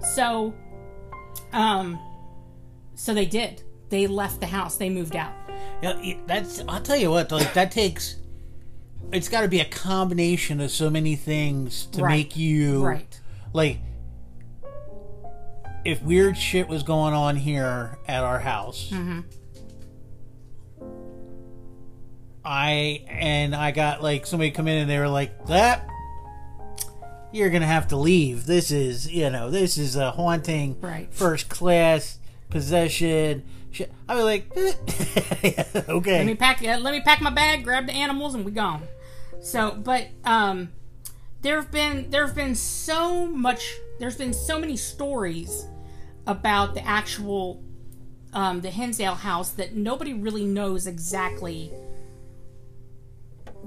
So, 0.03 0.53
um, 1.53 1.97
so 2.95 3.13
they 3.13 3.25
did. 3.25 3.63
They 3.89 4.07
left 4.07 4.39
the 4.41 4.45
house. 4.47 4.75
They 4.75 4.89
moved 4.89 5.15
out. 5.15 5.31
Yeah, 5.81 6.15
that's. 6.25 6.61
I'll 6.67 6.81
tell 6.81 6.97
you 6.97 7.09
what. 7.11 7.31
Like 7.31 7.53
that 7.53 7.71
takes. 7.71 8.17
It's 9.13 9.29
got 9.29 9.41
to 9.41 9.47
be 9.47 9.61
a 9.61 9.65
combination 9.65 10.59
of 10.59 10.69
so 10.71 10.89
many 10.89 11.15
things 11.15 11.85
to 11.93 12.01
Right. 12.03 12.11
make 12.11 12.35
you 12.37 12.83
Right. 12.85 13.19
like. 13.53 13.79
If 15.85 16.01
weird 16.03 16.37
shit 16.37 16.67
was 16.67 16.83
going 16.83 17.13
on 17.13 17.37
here 17.37 17.97
at 18.07 18.23
our 18.23 18.39
house, 18.39 18.89
Mm-hmm. 18.91 19.21
I 22.47 23.03
and 23.09 23.53
I 23.53 23.71
got 23.71 24.01
like 24.01 24.25
somebody 24.25 24.51
come 24.51 24.69
in 24.69 24.77
and 24.77 24.89
they 24.89 24.97
were 24.97 25.09
like 25.09 25.47
that. 25.47 25.85
You're 27.33 27.49
gonna 27.49 27.65
have 27.67 27.89
to 27.89 27.97
leave. 27.97 28.45
This 28.45 28.71
is, 28.71 29.11
you 29.11 29.29
know, 29.29 29.51
this 29.51 29.77
is 29.77 29.97
a 29.97 30.11
haunting, 30.11 30.79
Right. 30.79 31.13
first 31.13 31.49
class 31.49 32.19
possession. 32.49 33.43
I 34.07 34.15
was 34.15 34.23
like, 34.23 34.49
okay. 35.89 36.17
Let 36.19 36.25
me 36.25 36.35
pack. 36.35 36.61
Let 36.61 36.81
me 36.93 37.01
pack 37.01 37.19
my 37.21 37.29
bag. 37.29 37.65
Grab 37.65 37.85
the 37.85 37.91
animals, 37.91 38.33
and 38.33 38.45
we 38.45 38.51
gone. 38.51 38.87
So, 39.41 39.71
but 39.71 40.07
um, 40.23 40.69
there 41.41 41.57
have 41.61 41.69
been 41.69 42.09
there 42.09 42.25
have 42.25 42.35
been 42.35 42.55
so 42.55 43.27
much. 43.27 43.75
There's 43.99 44.15
been 44.17 44.33
so 44.33 44.57
many 44.57 44.77
stories 44.77 45.67
about 46.25 46.75
the 46.75 46.85
actual 46.87 47.61
um, 48.33 48.61
the 48.61 48.69
Hinsdale 48.69 49.15
house 49.15 49.51
that 49.51 49.75
nobody 49.75 50.13
really 50.13 50.45
knows 50.45 50.87
exactly 50.87 51.71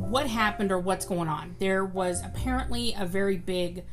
what 0.00 0.26
happened 0.26 0.72
or 0.72 0.78
what's 0.78 1.04
going 1.04 1.28
on. 1.28 1.56
There 1.58 1.84
was 1.84 2.22
apparently 2.24 2.94
a 2.98 3.06
very 3.06 3.36
big 3.36 3.84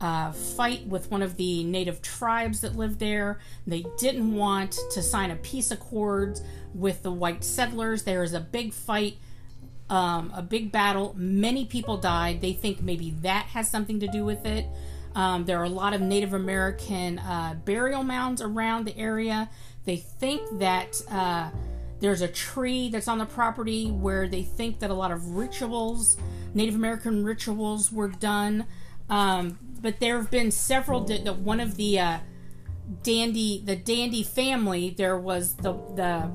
uh, 0.00 0.32
fight 0.32 0.86
with 0.86 1.10
one 1.10 1.22
of 1.22 1.36
the 1.36 1.62
native 1.64 2.00
tribes 2.00 2.62
that 2.62 2.74
lived 2.74 2.98
there. 2.98 3.38
They 3.66 3.84
didn't 3.98 4.34
want 4.34 4.78
to 4.92 5.02
sign 5.02 5.30
a 5.30 5.36
peace 5.36 5.70
accord 5.70 6.40
with 6.74 7.02
the 7.02 7.12
white 7.12 7.44
settlers. 7.44 8.04
There 8.04 8.20
was 8.20 8.32
a 8.32 8.40
big 8.40 8.72
fight, 8.72 9.18
um, 9.90 10.32
a 10.34 10.42
big 10.42 10.72
battle. 10.72 11.14
Many 11.16 11.66
people 11.66 11.98
died. 11.98 12.40
They 12.40 12.54
think 12.54 12.80
maybe 12.80 13.10
that 13.22 13.46
has 13.46 13.68
something 13.68 14.00
to 14.00 14.08
do 14.08 14.24
with 14.24 14.46
it. 14.46 14.66
Um, 15.14 15.44
there 15.44 15.58
are 15.58 15.64
a 15.64 15.68
lot 15.68 15.92
of 15.92 16.00
Native 16.00 16.32
American 16.32 17.18
uh, 17.18 17.56
burial 17.64 18.04
mounds 18.04 18.40
around 18.40 18.86
the 18.86 18.96
area. 18.96 19.50
They 19.84 19.96
think 19.96 20.42
that 20.60 21.02
uh, 21.10 21.50
there's 22.00 22.22
a 22.22 22.28
tree 22.28 22.88
that's 22.88 23.08
on 23.08 23.18
the 23.18 23.26
property 23.26 23.90
where 23.90 24.26
they 24.26 24.42
think 24.42 24.80
that 24.80 24.90
a 24.90 24.94
lot 24.94 25.12
of 25.12 25.36
rituals, 25.36 26.16
Native 26.54 26.74
American 26.74 27.24
rituals, 27.24 27.92
were 27.92 28.08
done. 28.08 28.66
Um, 29.08 29.58
but 29.80 30.00
there 30.00 30.16
have 30.16 30.30
been 30.30 30.50
several. 30.50 31.00
That 31.04 31.36
one 31.36 31.60
of 31.60 31.76
the 31.76 31.98
uh, 32.00 32.18
dandy, 33.02 33.62
the 33.64 33.76
dandy 33.76 34.22
family, 34.22 34.90
there 34.90 35.18
was 35.18 35.54
the 35.56 35.72
the 35.94 36.30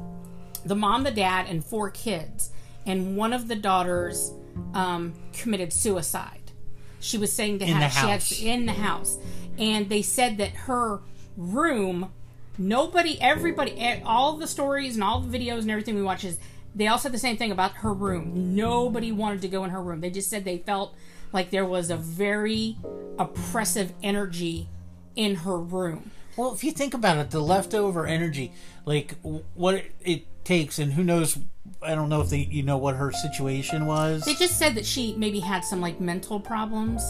the 0.65 0.75
mom, 0.75 1.03
the 1.03 1.11
dad, 1.11 1.45
and 1.47 1.63
four 1.63 1.89
kids, 1.89 2.51
and 2.85 3.15
one 3.15 3.33
of 3.33 3.47
the 3.47 3.55
daughters 3.55 4.33
um, 4.73 5.13
committed 5.33 5.71
suicide. 5.71 6.51
She 6.99 7.17
was 7.17 7.31
saying 7.31 7.59
to 7.59 7.65
In 7.65 7.77
she 7.89 8.07
had 8.07 8.57
in 8.57 8.65
the 8.65 8.73
house, 8.73 9.17
and 9.57 9.89
they 9.89 10.01
said 10.01 10.37
that 10.37 10.51
her 10.51 11.01
room, 11.37 12.11
nobody, 12.57 13.19
everybody, 13.21 13.77
eh, 13.79 13.99
all 14.05 14.37
the 14.37 14.47
stories 14.47 14.95
and 14.95 15.03
all 15.03 15.19
the 15.21 15.37
videos 15.37 15.59
and 15.61 15.71
everything 15.71 15.95
we 15.95 16.01
watch 16.01 16.23
is. 16.23 16.37
They 16.77 16.87
all 16.87 16.97
said 16.97 17.13
the 17.13 17.17
same 17.19 17.37
thing 17.37 17.51
about 17.53 17.71
her 17.75 17.93
room. 17.93 18.53
Nobody 18.53 19.11
wanted 19.13 19.41
to 19.43 19.47
go 19.47 19.63
in 19.63 19.69
her 19.69 19.81
room. 19.81 20.01
They 20.01 20.09
just 20.09 20.29
said 20.29 20.43
they 20.43 20.57
felt 20.57 20.93
like 21.31 21.49
there 21.49 21.65
was 21.65 21.89
a 21.89 21.95
very 21.95 22.75
oppressive 23.17 23.93
energy 24.03 24.67
in 25.15 25.35
her 25.35 25.57
room. 25.57 26.11
Well, 26.35 26.53
if 26.53 26.65
you 26.65 26.71
think 26.71 26.93
about 26.93 27.17
it, 27.17 27.31
the 27.31 27.39
leftover 27.39 28.05
energy, 28.05 28.51
like 28.83 29.15
what 29.53 29.75
it- 29.75 29.95
it 30.03 30.43
takes, 30.43 30.77
and 30.77 30.91
who 30.93 31.03
knows? 31.05 31.37
I 31.81 31.95
don't 31.95 32.09
know 32.09 32.19
if 32.19 32.29
they, 32.29 32.39
you 32.39 32.61
know, 32.61 32.77
what 32.77 32.95
her 32.97 33.11
situation 33.13 33.85
was. 33.85 34.25
They 34.25 34.35
just 34.35 34.59
said 34.59 34.75
that 34.75 34.85
she 34.85 35.15
maybe 35.17 35.39
had 35.39 35.63
some 35.63 35.79
like 35.79 36.01
mental 36.01 36.41
problems, 36.41 37.01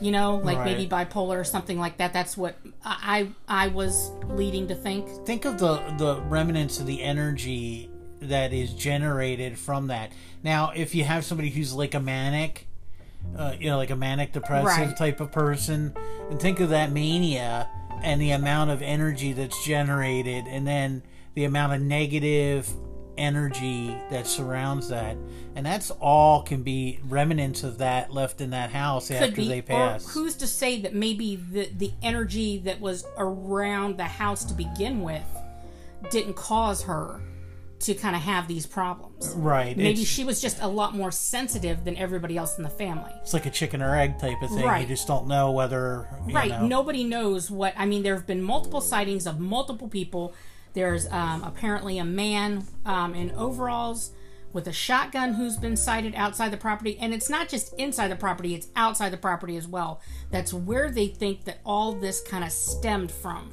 you 0.00 0.10
know, 0.10 0.36
like 0.36 0.58
Right. 0.58 0.64
maybe 0.76 0.86
bipolar 0.88 1.38
or 1.40 1.44
something 1.44 1.78
like 1.78 1.96
that. 1.98 2.12
That's 2.12 2.36
what 2.36 2.56
I 2.84 3.28
I 3.48 3.68
was 3.68 4.10
leading 4.28 4.68
to 4.68 4.74
think. 4.74 5.06
Think 5.26 5.44
of 5.44 5.58
the 5.58 5.80
the 5.98 6.20
remnants 6.28 6.78
of 6.80 6.86
the 6.86 7.02
energy 7.02 7.90
that 8.20 8.52
is 8.52 8.72
generated 8.74 9.58
from 9.58 9.86
that. 9.88 10.10
Now, 10.42 10.72
if 10.74 10.94
you 10.94 11.04
have 11.04 11.24
somebody 11.24 11.50
who's 11.50 11.72
like 11.72 11.94
a 11.94 12.00
manic, 12.00 12.66
uh, 13.36 13.54
you 13.58 13.68
know, 13.70 13.76
like 13.76 13.90
a 13.90 13.96
manic 13.96 14.32
depressive 14.32 14.88
Right. 14.88 14.96
type 14.96 15.20
of 15.20 15.30
person, 15.32 15.94
and 16.30 16.40
think 16.40 16.60
of 16.60 16.70
that 16.70 16.90
mania 16.92 17.68
and 18.02 18.20
the 18.20 18.30
amount 18.32 18.70
of 18.70 18.80
energy 18.82 19.32
that's 19.32 19.64
generated, 19.64 20.46
and 20.48 20.66
then 20.66 21.02
the 21.34 21.44
amount 21.44 21.72
of 21.74 21.80
negative 21.80 22.68
energy 23.18 23.94
that 24.10 24.26
surrounds 24.26 24.88
that, 24.88 25.16
and 25.56 25.66
that's 25.66 25.90
all 25.90 26.42
can 26.42 26.62
be 26.62 27.00
remnants 27.08 27.64
of 27.64 27.78
that 27.78 28.12
left 28.12 28.40
in 28.40 28.50
that 28.50 28.70
house 28.70 29.08
Could 29.08 29.16
after 29.16 29.36
be, 29.36 29.48
they 29.48 29.58
or 29.58 29.62
pass. 29.62 30.08
who's 30.14 30.36
to 30.36 30.46
say 30.46 30.80
that 30.82 30.94
maybe 30.94 31.36
the 31.36 31.68
the 31.76 31.92
energy 32.02 32.58
that 32.58 32.80
was 32.80 33.04
around 33.18 33.98
the 33.98 34.04
house 34.04 34.44
to 34.46 34.54
begin 34.54 35.02
with 35.02 35.22
didn't 36.10 36.34
cause 36.34 36.82
her 36.84 37.20
to 37.80 37.94
kind 37.94 38.16
of 38.16 38.22
have 38.22 38.48
these 38.48 38.66
problems. 38.66 39.32
right? 39.36 39.76
Maybe 39.76 40.04
she 40.04 40.24
was 40.24 40.40
just 40.40 40.60
a 40.60 40.66
lot 40.66 40.96
more 40.96 41.12
sensitive 41.12 41.84
than 41.84 41.96
everybody 41.96 42.36
else 42.36 42.56
in 42.58 42.64
the 42.64 42.70
family. 42.70 43.12
it's 43.22 43.32
like 43.32 43.46
a 43.46 43.50
chicken 43.50 43.80
or 43.82 43.94
egg 43.96 44.18
type 44.18 44.42
of 44.42 44.50
thing. 44.50 44.64
Right. 44.64 44.80
You 44.82 44.88
just 44.88 45.06
don't 45.06 45.28
know 45.28 45.52
whether 45.52 46.08
right 46.32 46.50
know. 46.50 46.66
nobody 46.66 47.04
knows 47.04 47.50
what 47.50 47.72
i 47.76 47.86
mean 47.86 48.02
there 48.02 48.14
have 48.16 48.26
been 48.26 48.42
multiple 48.42 48.80
sightings 48.80 49.26
of 49.26 49.38
multiple 49.38 49.88
people 49.88 50.34
there's 50.74 51.10
um, 51.10 51.42
apparently 51.44 51.98
a 51.98 52.04
man 52.04 52.64
um, 52.84 53.14
in 53.14 53.30
overalls 53.32 54.12
with 54.52 54.66
a 54.66 54.72
shotgun 54.72 55.34
who's 55.34 55.56
been 55.56 55.76
sighted 55.76 56.14
outside 56.14 56.50
the 56.50 56.56
property 56.56 56.96
and 56.98 57.12
it's 57.12 57.28
not 57.28 57.48
just 57.48 57.74
inside 57.74 58.08
the 58.08 58.16
property 58.16 58.54
it's 58.54 58.68
outside 58.76 59.10
the 59.10 59.16
property 59.16 59.56
as 59.56 59.68
well 59.68 60.00
that's 60.30 60.52
where 60.52 60.90
they 60.90 61.06
think 61.06 61.44
that 61.44 61.58
all 61.64 61.92
this 61.92 62.20
kind 62.22 62.42
of 62.42 62.50
stemmed 62.50 63.12
from 63.12 63.52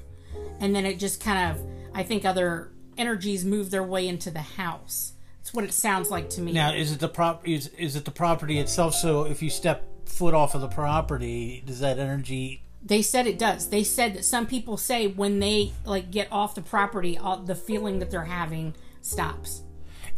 and 0.60 0.73
then 0.73 0.86
it 0.86 0.97
just 0.97 1.21
kind 1.21 1.51
of 1.51 1.65
i 1.93 2.01
think 2.01 2.23
other 2.23 2.71
energies 2.97 3.43
move 3.43 3.71
their 3.71 3.84
way 3.84 4.08
into 4.08 4.32
the 4.32 4.39
house 4.39 5.13
that's 5.45 5.54
what 5.54 5.63
it 5.63 5.73
sounds 5.73 6.10
like 6.10 6.28
to 6.28 6.41
me 6.41 6.54
Now, 6.54 6.73
is 6.73 6.91
it 6.91 6.99
the 6.99 7.08
prop? 7.08 7.47
Is 7.47 7.67
is 7.78 7.95
it 7.95 8.04
the 8.04 8.10
property 8.10 8.58
itself? 8.58 8.95
So 8.95 9.25
if 9.25 9.43
you 9.43 9.51
step 9.51 9.84
foot 10.10 10.34
off 10.34 10.56
of 10.56 10.62
the 10.62 10.67
property, 10.67 11.62
does 11.63 11.82
that 11.82 11.99
energy? 11.99 12.64
They 12.86 13.02
said 13.02 13.26
it 13.26 13.39
does. 13.39 13.69
They 13.69 13.84
said 13.84 14.13
that 14.13 14.24
some 14.26 14.45
people 14.45 14.78
say 14.78 15.08
when 15.08 15.39
they 15.39 15.74
like 15.86 16.12
get 16.12 16.28
off 16.32 16.54
the 16.54 16.62
property, 16.62 17.17
all, 17.17 17.38
the 17.38 17.56
feeling 17.56 17.98
that 18.00 18.12
they're 18.12 18.26
having 18.26 18.76
stops. 19.02 19.63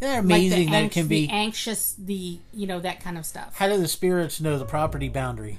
that 0.00 0.14
Like 0.16 0.24
amazing 0.24 0.66
the 0.66 0.72
that 0.72 0.92
can 0.92 1.08
the 1.08 1.26
be? 1.26 1.32
anxious, 1.32 1.94
the 1.98 2.38
you 2.52 2.66
know 2.66 2.78
that 2.80 3.00
kind 3.02 3.16
of 3.18 3.24
stuff. 3.26 3.56
How 3.56 3.68
do 3.68 3.78
the 3.78 3.88
spirits 3.88 4.40
know 4.40 4.58
the 4.58 4.64
property 4.66 5.08
boundary? 5.08 5.58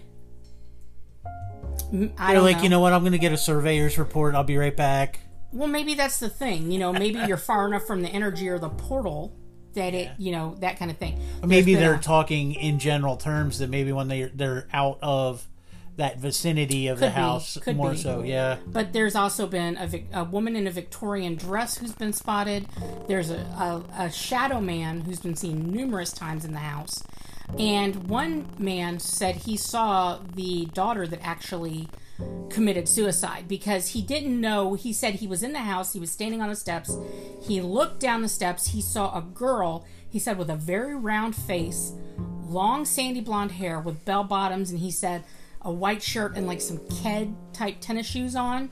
Mm, 1.92 2.12
I 2.18 2.34
They're 2.34 2.42
like, 2.42 2.58
know. 2.58 2.64
you 2.64 2.70
know 2.70 2.80
what? 2.80 2.94
I'm 2.94 3.02
going 3.02 3.14
to 3.14 3.18
get 3.18 3.32
a 3.34 3.38
surveyor's 3.38 3.98
report. 3.98 4.36
I'll 4.36 4.44
be 4.44 4.58
right 4.58 4.76
back. 4.76 5.20
Well, 5.52 5.68
maybe 5.68 5.96
that's 5.96 6.20
the 6.20 6.30
thing. 6.30 6.72
You 6.72 6.80
know, 6.80 6.94
maybe 6.94 7.20
you're 7.28 7.38
far 7.52 7.68
enough 7.68 7.86
from 7.86 8.02
the 8.02 8.10
energy 8.10 8.48
or 8.50 8.60
the 8.60 8.70
portal 8.70 9.36
that 9.74 9.94
it, 9.94 10.12
you 10.18 10.32
know, 10.32 10.56
that 10.60 10.78
kind 10.78 10.92
of 10.92 10.98
thing. 10.98 11.20
Or 11.42 11.48
maybe 11.48 11.74
they're 11.76 11.96
a- 11.96 12.00
talking 12.00 12.54
in 12.54 12.78
general 12.80 13.18
terms 13.18 13.60
that 13.60 13.70
maybe 13.70 13.92
when 13.92 14.08
they 14.08 14.24
they're 14.24 14.68
out 14.74 15.00
of 15.02 15.48
that 16.00 16.18
vicinity 16.18 16.88
of 16.88 17.00
the 17.00 17.06
Could 17.08 17.16
be, 17.16 17.22
house 17.22 17.58
could 17.62 17.78
more 17.78 17.92
be. 17.92 17.98
so. 17.98 18.24
Yeah. 18.24 18.58
But 18.68 18.92
there's 18.92 19.16
also 19.16 19.48
been 19.48 19.78
a, 19.78 19.88
Vic- 19.88 20.08
a 20.12 20.24
woman 20.24 20.56
in 20.56 20.66
a 20.68 20.72
Victorian 20.72 21.36
dress 21.36 21.78
who's 21.78 21.94
been 21.94 22.14
spotted. 22.14 22.66
There's 23.08 23.30
a, 23.30 23.38
a, 23.38 23.84
a 24.06 24.12
shadow 24.12 24.60
man 24.60 25.02
who's 25.02 25.20
been 25.20 25.36
seen 25.36 25.72
numerous 25.72 26.12
times 26.12 26.44
in 26.44 26.52
the 26.54 26.60
house. 26.60 27.04
And 27.58 28.08
one 28.10 28.48
man 28.58 29.00
said 29.00 29.36
he 29.38 29.58
saw 29.58 30.20
the 30.36 30.66
daughter 30.74 31.08
that 31.08 31.20
actually 31.24 31.88
committed 32.50 32.88
suicide 32.90 33.48
because 33.48 33.90
he 33.90 34.02
didn't 34.02 34.40
know. 34.40 34.74
He 34.74 34.92
said 34.94 35.16
he 35.16 35.28
was 35.28 35.42
in 35.42 35.54
the 35.54 35.60
house, 35.60 35.94
he 35.94 36.00
was 36.00 36.12
standing 36.12 36.42
on 36.42 36.50
the 36.50 36.56
steps. 36.56 36.96
He 37.42 37.62
looked 37.62 38.00
down 38.00 38.22
the 38.22 38.30
steps, 38.30 38.68
he 38.68 38.82
saw 38.82 39.18
a 39.18 39.22
girl, 39.22 39.86
he 40.10 40.20
said, 40.20 40.38
with 40.38 40.50
a 40.50 40.56
very 40.56 40.96
round 40.96 41.36
face, 41.36 41.94
long 42.48 42.84
sandy 42.86 43.22
blonde 43.22 43.54
hair 43.54 43.80
with 43.80 44.04
bell 44.06 44.24
bottoms, 44.24 44.70
and 44.70 44.80
he 44.80 44.92
said 44.92 45.24
a 45.62 45.72
white 45.72 46.02
shirt 46.02 46.36
and 46.36 46.48
like 46.48 46.62
some 46.62 46.80
Ked 46.88 47.36
type 47.54 47.78
tennis 47.80 48.08
shoes 48.08 48.36
on. 48.36 48.70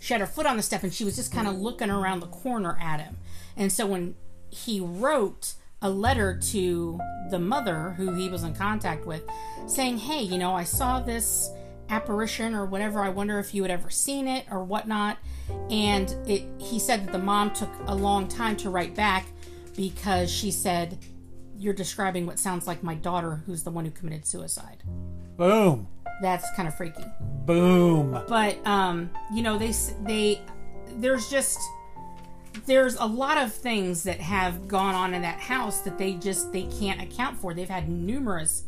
She 0.00 0.14
had 0.14 0.20
her 0.20 0.26
foot 0.26 0.46
on 0.46 0.56
the 0.56 0.62
step 0.62 0.82
and 0.82 0.92
she 0.92 1.04
was 1.04 1.16
just 1.16 1.32
kind 1.32 1.46
of 1.46 1.54
looking 1.54 1.90
around 1.90 2.20
the 2.20 2.26
corner 2.26 2.78
at 2.80 3.00
him. 3.00 3.18
And 3.56 3.70
so 3.70 3.86
when 3.86 4.14
he 4.50 4.80
wrote 4.80 5.54
a 5.80 5.90
letter 5.90 6.38
to 6.38 6.98
the 7.30 7.38
mother 7.38 7.90
who 7.90 8.14
he 8.14 8.28
was 8.28 8.44
in 8.44 8.54
contact 8.54 9.04
with 9.04 9.22
saying, 9.66 9.98
Hey, 9.98 10.22
you 10.22 10.38
know, 10.38 10.54
I 10.54 10.64
saw 10.64 11.00
this 11.00 11.50
apparition 11.88 12.54
or 12.54 12.64
whatever. 12.64 13.00
I 13.00 13.10
wonder 13.10 13.38
if 13.38 13.54
you 13.54 13.62
had 13.62 13.70
ever 13.70 13.90
seen 13.90 14.28
it 14.28 14.46
or 14.50 14.64
whatnot. 14.64 15.18
And 15.70 16.10
it, 16.28 16.44
he 16.58 16.78
said 16.78 17.06
that 17.06 17.12
the 17.12 17.18
mom 17.18 17.52
took 17.52 17.70
a 17.86 17.94
long 17.94 18.28
time 18.28 18.56
to 18.58 18.70
write 18.70 18.94
back 18.94 19.26
because 19.76 20.30
she 20.30 20.50
said, 20.50 20.98
You're 21.58 21.74
describing 21.74 22.26
what 22.26 22.38
sounds 22.38 22.66
like 22.66 22.82
my 22.82 22.94
daughter, 22.94 23.42
who's 23.46 23.64
the 23.64 23.70
one 23.70 23.84
who 23.84 23.90
committed 23.90 24.26
suicide. 24.26 24.82
Boom. 25.36 25.88
That's 26.20 26.46
kind 26.54 26.68
of 26.68 26.76
freaky 26.76 27.04
Boom. 27.46 28.12
but 28.28 28.64
um 28.66 29.10
you 29.34 29.42
know 29.42 29.58
they 29.58 29.72
they 30.04 30.40
there's 30.96 31.28
just 31.28 31.58
there's 32.66 32.94
a 32.96 33.04
lot 33.04 33.38
of 33.38 33.52
things 33.52 34.04
that 34.04 34.20
have 34.20 34.68
gone 34.68 34.94
on 34.94 35.14
in 35.14 35.22
that 35.22 35.40
house 35.40 35.80
that 35.80 35.98
they 35.98 36.12
just 36.14 36.52
they 36.52 36.62
can't 36.64 37.00
account 37.02 37.36
for 37.38 37.54
they've 37.54 37.68
had 37.68 37.88
numerous 37.88 38.64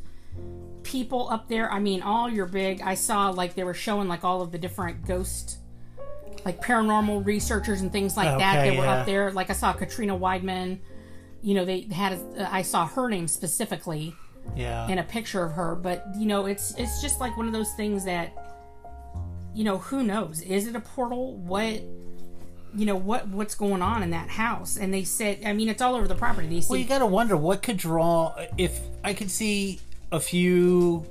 people 0.83 1.29
up 1.31 1.49
there 1.49 1.71
i 1.71 1.79
mean 1.79 2.03
all 2.03 2.29
your 2.29 2.47
big 2.47 2.81
i 2.83 2.95
saw 2.95 3.31
like 3.31 3.55
they 3.55 3.63
were 3.63 3.75
showing 3.75 4.09
like 4.09 4.25
all 4.25 4.43
of 4.43 4.51
the 4.51 4.59
different 4.59 5.07
ghost 5.07 5.59
like 6.45 6.61
paranormal 6.61 7.25
researchers 7.25 7.81
and 7.83 7.93
things 7.93 8.17
like 8.17 8.37
that 8.39 8.59
Okay, 8.59 8.71
that 8.71 8.79
were 8.79 8.85
yeah. 8.85 8.95
up 9.01 9.07
there 9.07 9.31
like 9.31 9.49
i 9.51 9.53
saw 9.53 9.73
katrina 9.73 10.19
weidman 10.19 10.79
you 11.43 11.55
know 11.55 11.65
they 11.65 11.83
had 11.83 12.13
a, 12.15 12.53
i 12.53 12.63
saw 12.63 12.87
her 12.87 13.09
name 13.09 13.29
specifically 13.29 14.15
Yeah. 14.57 14.87
and 14.89 15.01
a 15.01 15.03
picture 15.03 15.43
of 15.45 15.53
her 15.53 15.75
but 15.75 16.05
you 16.17 16.27
know 16.27 16.47
it's 16.47 16.75
it's 16.77 17.01
just 17.03 17.19
like 17.21 17.37
one 17.37 17.47
of 17.47 17.53
those 17.53 17.73
things 17.75 18.05
that 18.05 18.33
you 19.55 19.65
know 19.65 19.79
who 19.79 20.03
knows 20.03 20.41
is 20.43 20.67
it 20.67 20.77
a 20.77 20.81
portal 20.81 21.35
what 21.37 21.81
you 22.77 22.87
know 22.87 22.97
what 22.97 23.29
what's 23.29 23.55
going 23.55 23.83
on 23.83 24.03
in 24.03 24.11
that 24.11 24.29
house 24.29 24.77
and 24.77 24.93
they 24.93 25.05
said 25.05 25.39
i 25.47 25.53
mean 25.53 25.69
it's 25.69 25.81
all 25.83 25.95
over 25.95 26.07
the 26.09 26.15
property 26.15 26.47
they 26.49 26.61
see 26.61 26.67
Well, 26.71 26.79
you 26.79 26.87
got 26.87 26.99
to 26.99 27.07
wonder 27.07 27.37
what 27.37 27.63
could 27.63 27.77
draw. 27.77 28.35
If 28.59 28.81
I 29.03 29.15
could 29.15 29.31
see 29.31 29.81
a 30.11 30.19
few 30.21 31.07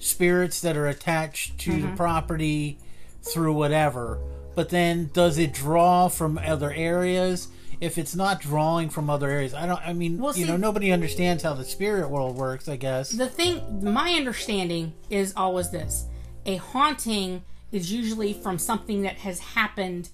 spirits 0.00 0.60
that 0.60 0.76
are 0.76 0.86
attached 0.86 1.58
to 1.60 1.70
Mm-hmm. 1.72 1.90
the 1.90 1.96
property 1.96 2.78
through 3.22 3.52
whatever, 3.54 4.18
but 4.54 4.68
then 4.70 5.10
does 5.12 5.38
it 5.38 5.52
draw 5.52 6.08
from 6.08 6.38
other 6.38 6.72
areas? 6.72 7.48
If 7.80 7.96
it's 7.98 8.16
not 8.16 8.40
drawing 8.40 8.90
from 8.90 9.08
other 9.08 9.28
areas, 9.30 9.54
I 9.54 9.66
don't. 9.66 9.80
I 9.86 9.92
mean, 9.92 10.18
Well, 10.18 10.36
you 10.36 10.44
see- 10.44 10.50
know, 10.50 10.56
nobody 10.56 10.90
understands 10.90 11.42
how 11.42 11.54
the 11.54 11.64
spirit 11.64 12.10
world 12.10 12.36
works. 12.36 12.68
I 12.68 12.76
guess. 12.76 13.10
the 13.10 13.28
thing 13.28 13.60
my 13.82 14.12
understanding 14.14 14.94
is 15.10 15.32
always 15.36 15.70
this 15.70 16.06
a 16.46 16.56
haunting 16.56 17.42
is 17.72 17.92
usually 17.92 18.32
from 18.32 18.58
something 18.58 19.02
that 19.02 19.16
has 19.18 19.38
happened 19.38 20.08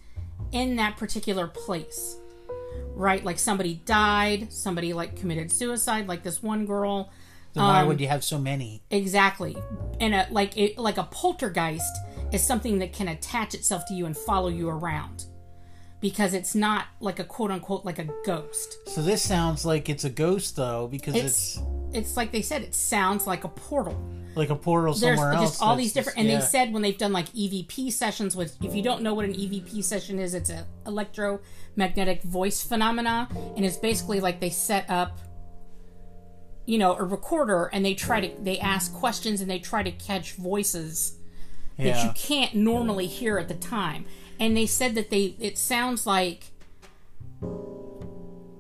in 0.53 0.77
that 0.77 0.96
particular 0.96 1.46
place 1.46 2.16
right 2.94 3.24
like 3.24 3.38
somebody 3.38 3.74
died 3.87 4.53
somebody 4.53 4.92
like 4.92 5.16
committed 5.16 5.50
suicide 5.50 6.07
like 6.09 6.22
this 6.22 6.42
one 6.42 6.64
girl 6.66 7.11
Then 7.55 7.64
why 7.64 7.81
um, 7.83 7.88
would 7.88 8.00
you 8.00 8.09
have 8.09 8.24
so 8.24 8.38
many? 8.38 8.83
Exactly, 8.90 9.57
and 10.00 10.14
a, 10.14 10.27
like 10.31 10.57
it, 10.57 10.77
like 10.79 10.98
a 10.98 11.05
poltergeist 11.05 11.96
is 12.33 12.42
something 12.42 12.79
that 12.81 12.92
can 12.92 13.09
attach 13.09 13.55
itself 13.55 13.85
to 13.87 13.94
you 13.94 14.07
and 14.07 14.16
follow 14.16 14.48
you 14.48 14.68
around, 14.68 15.27
because 16.05 16.35
it's 16.35 16.55
not 16.55 16.85
like 17.01 17.19
a 17.19 17.25
quote 17.25 17.51
unquote 17.51 17.83
like 17.87 17.99
a 17.99 18.07
ghost. 18.27 18.77
So 18.90 19.01
this 19.01 19.23
sounds 19.23 19.64
like 19.64 19.88
it's 19.88 20.05
a 20.05 20.11
ghost, 20.11 20.55
though, 20.55 20.87
because 20.87 21.14
It's 21.14 21.25
it's, 21.57 21.62
it's 21.95 22.17
like 22.19 22.31
they 22.31 22.43
said, 22.43 22.61
it 22.61 22.75
sounds 22.75 23.27
like 23.27 23.45
a 23.45 23.49
portal. 23.49 23.99
like 24.35 24.51
a 24.51 24.55
portal 24.55 24.93
There's 24.93 25.19
somewhere 25.19 25.33
else. 25.33 25.53
just 25.53 25.62
all 25.62 25.77
these 25.77 25.95
different, 25.95 26.19
just- 26.19 26.21
and 26.21 26.29
yeah. 26.29 26.40
they 26.40 26.45
said 26.45 26.75
when 26.75 26.83
they've 26.83 26.99
done 26.99 27.14
like 27.14 27.31
EVP 27.33 27.90
sessions, 27.90 28.37
which 28.37 28.51
if 28.62 28.75
you 28.75 28.83
don't 28.83 29.01
know 29.01 29.14
what 29.14 29.25
an 29.25 29.33
EVP 29.33 29.83
session 29.83 30.19
is, 30.19 30.35
it's 30.35 30.51
a 30.51 30.67
electromagnetic 30.87 32.23
voice 32.23 32.62
phenomena, 32.62 33.27
and 33.57 33.64
it's 33.64 33.79
basically 33.79 34.21
like 34.21 34.40
they 34.40 34.51
set 34.51 34.85
up 34.90 35.19
you 36.67 36.77
know 36.77 36.97
a 36.97 37.03
recorder 37.03 37.71
and 37.73 37.83
they 37.83 37.95
try 37.95 38.21
to 38.21 38.43
they 38.43 38.59
ask 38.59 38.93
questions 38.93 39.40
and 39.40 39.51
they 39.51 39.59
try 39.59 39.83
to 39.83 39.93
catch 39.93 40.35
voices 40.35 41.17
that 41.79 42.05
you 42.05 42.11
can't 42.14 42.55
normally 42.55 43.07
hear 43.07 43.38
at 43.38 43.49
the 43.49 43.55
time. 43.55 44.05
And 44.40 44.57
they 44.57 44.66
said 44.66 44.94
that 44.97 45.11
they 45.11 45.37
it 45.38 45.57
sounds 45.59 46.07
like 46.07 46.47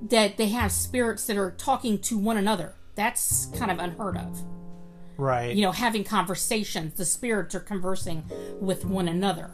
that 0.02 0.36
they 0.36 0.48
have 0.48 0.70
spirits 0.72 1.26
that 1.26 1.36
are 1.36 1.50
talking 1.52 1.98
to 1.98 2.18
one 2.18 2.36
another. 2.36 2.74
That's 2.94 3.46
kind 3.56 3.70
of 3.70 3.78
unheard 3.78 4.16
of. 4.16 4.42
right. 5.16 5.54
You 5.54 5.62
know, 5.62 5.72
having 5.72 6.04
conversations. 6.04 6.94
The 6.94 7.04
spirits 7.04 7.54
are 7.54 7.60
conversing 7.60 8.24
with 8.60 8.84
one 8.84 9.08
another. 9.08 9.50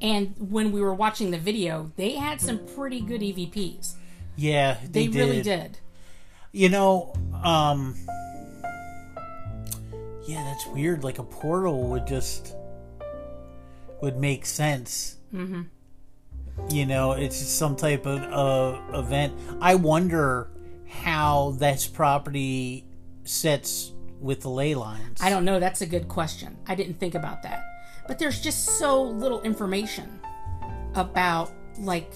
And 0.00 0.34
when 0.38 0.72
we 0.72 0.80
were 0.80 0.94
watching 0.94 1.30
the 1.30 1.38
video, 1.38 1.92
they 1.96 2.12
had 2.16 2.40
some 2.40 2.66
pretty 2.74 3.00
good 3.00 3.20
EVPs. 3.20 3.94
yeah, 4.36 4.78
They, 4.90 5.06
they, 5.06 5.18
really 5.18 5.42
did. 5.42 5.72
did. 5.72 5.78
You 6.52 6.68
know, 6.70 7.12
um 7.44 7.94
Yeah, 10.26 10.42
that's 10.44 10.66
weird. 10.66 11.04
Like 11.04 11.18
a 11.18 11.24
portal 11.24 11.82
would 11.90 12.06
just 12.06 12.54
would 14.02 14.18
make 14.18 14.44
sense. 14.44 15.16
Mm-hmm. 15.32 15.62
You 16.68 16.84
know, 16.84 17.12
it's 17.12 17.38
just 17.38 17.56
some 17.56 17.76
type 17.76 18.04
of 18.06 18.20
uh, 18.20 18.98
event. 18.98 19.32
I 19.62 19.76
wonder 19.76 20.50
how 20.86 21.54
this 21.58 21.86
property 21.86 22.84
sets 23.24 23.92
with 24.20 24.42
the 24.42 24.50
ley 24.50 24.74
lines. 24.74 25.20
I 25.22 25.30
don't 25.30 25.44
know. 25.46 25.58
That's 25.58 25.80
a 25.80 25.86
good 25.86 26.08
question. 26.08 26.58
I 26.66 26.74
didn't 26.74 26.98
think 27.00 27.14
about 27.14 27.42
that. 27.44 27.62
But 28.06 28.18
there's 28.18 28.40
just 28.40 28.78
so 28.78 29.02
little 29.02 29.40
information 29.42 30.20
about 30.94 31.50
like 31.78 32.12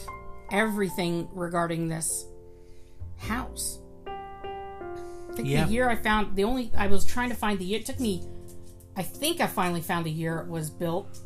everything 0.50 1.28
regarding 1.32 1.88
this 1.88 2.26
house. 3.16 3.78
I 4.06 5.32
think 5.34 5.48
Yeah. 5.48 5.64
the 5.64 5.72
year 5.72 5.88
I 5.88 5.96
found 5.96 6.36
the 6.36 6.44
only 6.44 6.70
I 6.76 6.88
was 6.88 7.04
trying 7.04 7.30
to 7.30 7.34
find 7.36 7.58
the 7.58 7.64
year. 7.64 7.80
It 7.80 7.86
took 7.86 8.00
me. 8.00 8.26
I 8.96 9.02
think 9.02 9.40
I 9.40 9.46
finally 9.46 9.80
found 9.80 10.04
the 10.06 10.10
year 10.10 10.38
it 10.38 10.48
was 10.48 10.70
built, 10.70 11.18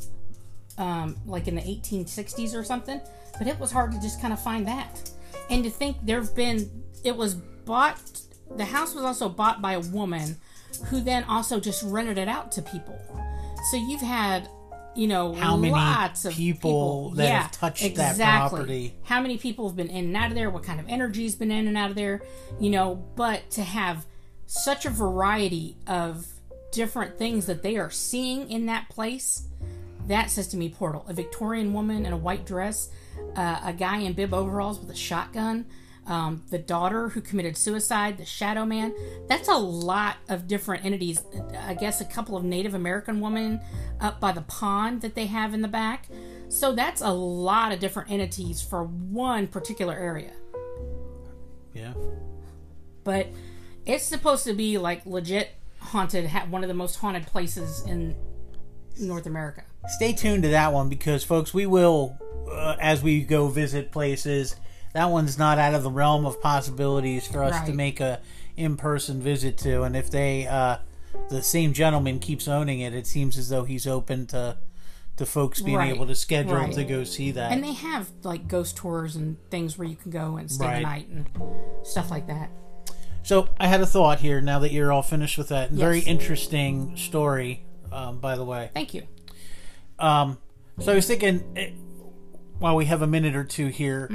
um, 0.81 1.17
like 1.27 1.47
in 1.47 1.55
the 1.55 1.61
1860s 1.61 2.55
or 2.55 2.65
something. 2.65 3.01
But 3.39 3.47
it 3.47 3.61
was 3.61 3.71
hard 3.71 3.93
to 3.93 4.01
just 4.01 4.21
kind 4.21 4.33
of 4.33 4.43
find 4.43 4.67
that. 4.67 5.11
And 5.51 5.63
to 5.63 5.71
think 5.71 5.99
there've 6.03 6.35
been 6.35 6.69
it 7.05 7.17
was 7.17 7.35
bought. 7.35 8.01
The 8.57 8.65
house 8.65 8.95
was 8.95 9.05
also 9.05 9.29
bought 9.29 9.63
by 9.63 9.75
a 9.75 9.81
woman 9.81 10.37
who 10.87 11.01
then 11.01 11.25
also 11.25 11.61
just 11.61 11.83
rented 11.85 12.19
it 12.19 12.29
out 12.29 12.51
to 12.53 12.63
people. 12.63 12.99
So 13.71 13.77
you've 13.77 14.01
had, 14.01 14.49
you 14.97 15.07
know, 15.07 15.35
How 15.35 15.57
many 15.57 15.73
lots 15.73 16.25
of 16.25 16.33
people 16.33 17.11
that 17.11 17.29
have 17.29 17.53
touched 17.53 17.95
that 17.95 18.17
property? 18.17 18.95
How 19.05 19.21
many 19.21 19.39
people 19.39 19.69
have 19.69 19.77
been 19.77 19.91
in 19.91 20.07
and 20.07 20.17
out 20.17 20.31
of 20.31 20.35
there? 20.35 20.51
What 20.51 20.65
kind 20.65 20.81
of 20.81 20.89
energy's 20.89 21.37
been 21.37 21.51
in 21.51 21.69
and 21.69 21.77
out 21.77 21.91
of 21.91 21.97
there? 21.97 22.23
You 22.59 22.71
know, 22.71 22.95
but 23.15 23.51
to 23.51 23.63
have 23.63 24.07
such 24.47 24.85
a 24.85 24.91
variety 24.91 25.77
of 25.87 26.27
different 26.73 27.19
things 27.19 27.47
that 27.47 27.63
they 27.63 27.77
are 27.77 27.91
seeing 27.91 28.51
in 28.51 28.67
that 28.67 28.89
place, 28.89 29.47
that 30.11 30.31
says 30.31 30.49
to 30.49 30.57
me 30.57 30.69
portal. 30.69 31.05
A 31.09 31.13
Victorian 31.13 31.73
woman 31.73 32.07
in 32.07 32.13
a 32.13 32.17
white 32.17 32.47
dress, 32.47 32.91
uh, 33.37 33.61
a 33.65 33.73
guy 33.73 33.99
in 33.99 34.13
bib 34.13 34.35
overalls 34.35 34.81
with 34.81 34.91
a 34.91 34.95
shotgun, 34.95 35.67
um, 36.07 36.43
the 36.51 36.59
daughter 36.59 37.11
who 37.11 37.21
committed 37.21 37.57
suicide, 37.57 38.19
the 38.19 38.25
shadow 38.25 38.65
man. 38.65 38.95
That's 39.29 39.49
a 39.49 39.57
lot 39.57 40.17
of 40.29 40.49
different 40.49 40.85
entities. 40.85 41.23
I 41.59 41.75
guess 41.75 42.01
a 42.01 42.05
couple 42.05 42.37
of 42.37 42.45
Native 42.45 42.75
American 42.75 43.21
women 43.21 43.61
up 44.01 44.21
by 44.21 44.33
the 44.33 44.41
pond 44.43 45.03
that 45.03 45.15
they 45.15 45.27
have 45.27 45.55
in 45.55 45.63
the 45.63 45.69
back. 45.69 46.09
So 46.49 46.75
that's 46.75 47.01
a 47.01 47.11
lot 47.11 47.71
of 47.71 47.79
different 47.79 48.11
entities 48.11 48.61
for 48.61 48.83
one 48.85 49.47
particular 49.47 49.95
area. 49.95 50.33
Yeah. 51.73 51.95
But 53.05 53.29
it's 53.87 54.05
supposed 54.05 54.45
to 54.45 54.55
be 54.55 54.79
like 54.79 55.07
legit 55.07 55.51
haunted, 55.79 56.29
one 56.51 56.65
of 56.65 56.69
the 56.69 56.75
most 56.75 56.97
haunted 56.97 57.27
places 57.27 57.83
in 57.87 58.17
North 58.99 59.27
America. 59.27 59.63
Stay 59.89 60.13
tuned 60.13 60.43
to 60.45 60.51
that 60.51 60.73
one 60.73 60.89
because, 60.89 61.25
folks, 61.25 61.53
we 61.55 61.67
will, 61.67 62.19
uh, 62.51 62.77
as 62.81 63.03
we 63.03 63.23
go 63.23 63.49
visit 63.49 63.91
places, 63.91 64.57
that 64.95 65.07
one's 65.07 65.39
not 65.39 65.59
out 65.59 65.75
of 65.75 65.83
the 65.83 65.91
realm 65.91 66.27
of 66.27 66.41
possibilities 66.41 67.27
for 67.27 67.43
us 67.43 67.61
to 67.67 67.73
make 67.73 68.01
a 68.01 68.21
in-person 68.57 69.21
visit 69.21 69.57
to. 69.59 69.83
And 69.83 69.97
if 69.97 70.11
they, 70.11 70.47
uh, 70.47 70.77
the 71.29 71.43
same 71.43 71.73
gentleman 71.73 72.19
keeps 72.19 72.47
owning 72.47 72.81
it, 72.81 72.95
it 72.95 73.07
seems 73.07 73.39
as 73.39 73.49
though 73.49 73.65
he's 73.65 73.87
open 73.87 74.27
to 74.29 74.59
to 75.17 75.27
folks 75.27 75.61
being 75.61 75.77
Right. 75.77 75.95
able 75.95 76.07
to 76.07 76.15
schedule 76.15 76.55
Right. 76.55 76.73
to 76.73 76.83
go 76.83 77.05
see 77.05 77.31
that. 77.33 77.53
And 77.53 77.63
they 77.63 77.75
have 77.75 78.09
like 78.23 78.49
ghost 78.49 78.77
tours 78.77 79.17
and 79.17 79.37
things 79.51 79.77
where 79.77 79.87
you 79.87 79.95
can 79.97 80.11
go 80.11 80.39
and 80.39 80.51
stay 80.51 80.65
Right. 80.65 80.77
the 80.77 80.83
night 80.83 81.09
and 81.09 81.27
stuff 81.83 82.11
like 82.11 82.27
that. 82.29 82.49
So 83.23 83.51
I 83.59 83.67
had 83.67 83.83
a 83.83 83.87
thought 83.87 84.21
here. 84.21 84.41
Now 84.41 84.61
that 84.61 84.73
you're 84.73 84.91
all 84.91 85.03
finished 85.03 85.37
with 85.37 85.49
that, 85.49 85.73
very 85.73 85.99
interesting 86.01 86.97
story, 86.97 87.65
um, 87.93 88.19
by 88.19 88.35
the 88.37 88.45
way. 88.47 88.71
Thank 88.73 88.95
you. 88.95 89.03
Um, 90.01 90.39
so 90.79 90.93
I 90.93 90.95
was 90.95 91.07
thinking, 91.07 91.45
eh, 91.57 91.71
while 92.59 92.75
we 92.77 92.87
have 92.87 93.03
a 93.03 93.07
minute 93.07 93.37
or 93.37 93.45
two 93.45 93.67
here, 93.69 94.11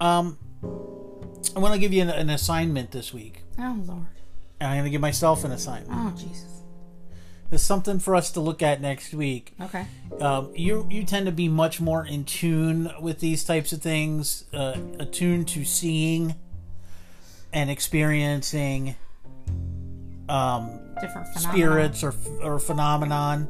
um, 0.00 0.38
I 1.54 1.58
want 1.58 1.74
to 1.74 1.80
give 1.80 1.92
you 1.92 2.02
an, 2.02 2.10
an 2.10 2.30
assignment 2.30 2.90
this 2.92 3.12
week. 3.14 3.42
Oh 3.58 3.82
Lord. 3.86 4.06
And 4.60 4.70
I'm 4.70 4.76
going 4.76 4.84
to 4.84 4.90
give 4.90 5.00
myself 5.00 5.44
an 5.44 5.52
assignment. 5.52 5.92
Oh 5.92 6.16
Jesus. 6.18 6.52
There's 7.48 7.62
something 7.62 7.98
for 8.00 8.16
us 8.16 8.30
to 8.32 8.40
look 8.40 8.60
at 8.62 8.80
next 8.80 9.14
week. 9.14 9.54
Okay. 9.60 9.86
Um, 10.20 10.50
you 10.54 10.86
you 10.90 11.04
tend 11.04 11.26
to 11.26 11.32
be 11.32 11.48
much 11.48 11.80
more 11.80 12.04
in 12.04 12.24
tune 12.24 12.90
with 13.00 13.20
these 13.20 13.44
types 13.44 13.72
of 13.72 13.80
things, 13.80 14.44
uh, 14.52 14.76
attuned 14.98 15.46
to 15.48 15.64
seeing 15.64 16.34
and 17.52 17.70
experiencing 17.70 18.96
um, 20.28 20.80
Different 21.00 21.28
phenomena. 21.28 21.52
spirits 21.52 22.02
or 22.02 22.14
or 22.42 22.58
phenomenon 22.58 23.48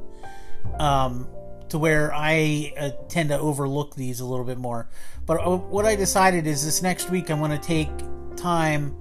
um, 0.78 1.26
to 1.68 1.78
where 1.78 2.12
I 2.14 2.72
uh, 2.78 2.90
tend 3.08 3.30
to 3.30 3.38
overlook 3.38 3.94
these 3.94 4.20
a 4.20 4.24
little 4.24 4.44
bit 4.44 4.58
more. 4.58 4.88
But 5.24 5.44
uh, 5.44 5.56
what 5.56 5.84
I 5.84 5.96
decided 5.96 6.46
is 6.46 6.64
this 6.64 6.82
next 6.82 7.10
week 7.10 7.30
I'm 7.30 7.38
going 7.38 7.50
to 7.50 7.58
take 7.58 7.90
time 8.36 8.96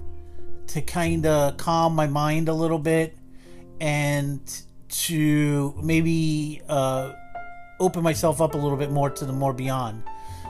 to 0.68 0.82
kind 0.82 1.26
of 1.26 1.56
calm 1.56 1.94
my 1.94 2.06
mind 2.06 2.48
a 2.48 2.54
little 2.54 2.78
bit 2.78 3.16
and 3.80 4.40
to 4.88 5.74
maybe 5.82 6.62
uh, 6.68 7.12
open 7.78 8.02
myself 8.02 8.40
up 8.40 8.54
a 8.54 8.58
little 8.58 8.76
bit 8.76 8.90
more 8.90 9.10
to 9.10 9.24
the 9.24 9.32
more 9.32 9.52
beyond. 9.52 10.02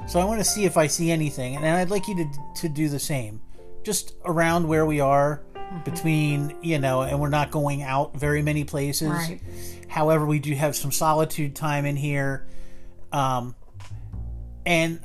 So 0.09 0.21
I 0.21 0.25
want 0.25 0.39
to 0.39 0.45
see 0.45 0.65
if 0.65 0.77
I 0.77 0.87
see 0.87 1.11
anything, 1.11 1.57
and 1.57 1.67
I'd 1.67 1.91
like 1.91 2.07
you 2.07 2.15
to 2.17 2.61
to 2.63 2.69
do 2.69 2.89
the 2.89 2.99
same, 2.99 3.41
just 3.83 4.15
around 4.25 4.69
where 4.69 4.87
we 4.87 5.01
are, 5.01 5.43
between 5.85 6.55
you 6.63 6.79
know, 6.79 7.03
and 7.03 7.21
we're 7.21 7.29
not 7.29 7.51
going 7.51 7.83
out 7.83 8.17
very 8.17 8.43
many 8.43 8.65
places. 8.65 9.09
Right. 9.09 9.41
However, 9.89 10.27
we 10.27 10.39
do 10.39 10.55
have 10.55 10.77
some 10.77 10.93
solitude 10.93 11.55
time 11.55 11.87
in 11.87 11.97
here, 11.97 12.47
um, 13.13 13.55
and 14.65 15.01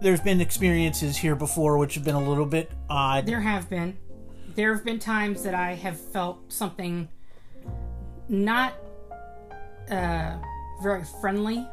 there's 0.00 0.20
been 0.20 0.40
experiences 0.40 1.16
here 1.16 1.34
before 1.34 1.78
which 1.78 1.94
have 1.94 2.04
been 2.04 2.14
a 2.14 2.28
little 2.28 2.46
bit 2.46 2.70
odd. 2.88 3.26
There 3.26 3.40
have 3.40 3.68
been. 3.68 3.96
There 4.54 4.74
have 4.74 4.84
been 4.84 4.98
times 4.98 5.42
that 5.42 5.54
I 5.54 5.74
have 5.74 6.00
felt 6.00 6.50
something 6.50 7.08
not 8.28 8.74
uh, 9.90 10.38
very 10.82 11.04
friendly. 11.20 11.66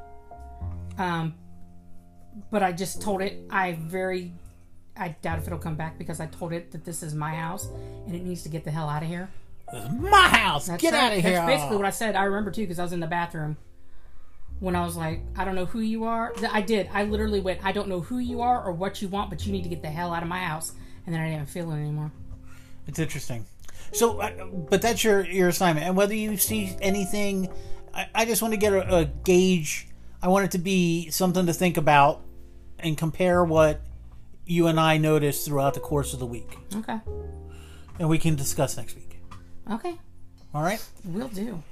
Um, 0.98 1.36
but 2.52 2.64
I 2.64 2.72
just 2.72 3.02
told 3.02 3.22
it 3.22 3.46
I 3.50 3.74
very 3.74 4.34
I 4.96 5.10
doubt 5.22 5.40
if 5.40 5.48
it'll 5.48 5.60
come 5.60 5.76
back 5.76 5.98
because 5.98 6.20
I 6.20 6.28
told 6.28 6.54
it 6.54 6.72
that 6.72 6.86
this 6.86 7.02
is 7.02 7.16
my 7.16 7.34
house 7.34 7.68
and 8.06 8.16
it 8.16 8.24
needs 8.24 8.44
to 8.44 8.50
get 8.50 8.64
the 8.64 8.72
hell 8.72 8.90
out 8.90 9.02
of 9.02 9.10
here. 9.10 9.30
This 9.72 9.84
is 9.86 9.92
My 9.92 10.28
house, 10.28 10.68
That's 10.68 10.82
get 10.82 10.94
right. 10.94 11.04
out 11.04 11.18
of 11.18 11.24
here! 11.24 11.34
That's 11.34 11.48
basically 11.48 11.78
what 11.78 11.86
I 11.86 11.90
said. 11.90 12.16
I 12.16 12.24
remember 12.26 12.52
too 12.52 12.62
because 12.62 12.80
I 12.80 12.84
was 12.84 12.94
in 12.94 13.00
the 13.00 13.08
bathroom 13.08 13.58
when 14.60 14.76
I 14.76 14.86
was 14.86 14.96
like, 14.96 15.22
I 15.36 15.46
don't 15.46 15.56
know 15.56 15.66
who 15.66 15.80
you 15.80 16.04
are. 16.04 16.34
I 16.52 16.62
did. 16.62 16.90
I 16.94 17.04
literally 17.04 17.42
went, 17.42 17.66
I 17.66 17.72
don't 17.72 17.88
know 17.88 18.02
who 18.02 18.20
you 18.20 18.42
are 18.42 18.64
or 18.64 18.72
what 18.72 19.02
you 19.02 19.08
want, 19.08 19.30
but 19.30 19.46
you 19.46 19.52
need 19.52 19.64
to 19.64 19.70
get 19.70 19.82
the 19.82 19.90
hell 19.90 20.14
out 20.14 20.22
of 20.22 20.30
my 20.30 20.40
house. 20.40 20.74
And 21.06 21.14
then 21.14 21.22
I 21.22 21.32
didn't 21.32 21.50
feel 21.50 21.72
it 21.72 21.76
anymore. 21.76 22.12
It's 22.88 23.00
interesting. 23.00 23.46
So, 23.94 24.20
uh, 24.20 24.46
but 24.46 24.82
that's 24.82 25.04
your 25.04 25.26
your 25.26 25.50
assignment, 25.50 25.86
and 25.86 25.96
whether 25.96 26.16
you 26.16 26.38
see 26.38 26.76
anything, 26.82 27.50
I, 27.94 28.08
I 28.16 28.26
just 28.26 28.42
want 28.42 28.54
to 28.54 28.58
get 28.58 28.74
a, 28.74 28.96
a 28.96 29.06
gauge. 29.06 29.88
I 30.22 30.30
want 30.30 30.46
it 30.46 30.52
to 30.52 30.58
be 30.58 31.10
something 31.12 31.46
to 31.46 31.54
think 31.54 31.78
about 31.78 32.22
and 32.80 32.98
compare 32.98 33.44
what 33.44 33.82
you 34.46 34.68
and 34.68 34.80
I 34.80 34.98
notice 34.98 35.46
throughout 35.46 35.74
the 35.74 35.80
course 35.80 36.14
of 36.14 36.20
the 36.20 36.26
week, 36.26 36.58
Okay. 36.76 37.00
and 38.00 38.10
we 38.10 38.18
can 38.18 38.36
discuss 38.36 38.78
next 38.78 38.96
week. 38.96 39.22
Okay. 39.72 39.98
All 40.54 40.62
right. 40.62 40.84
We'll 41.06 41.30
do. 41.30 41.64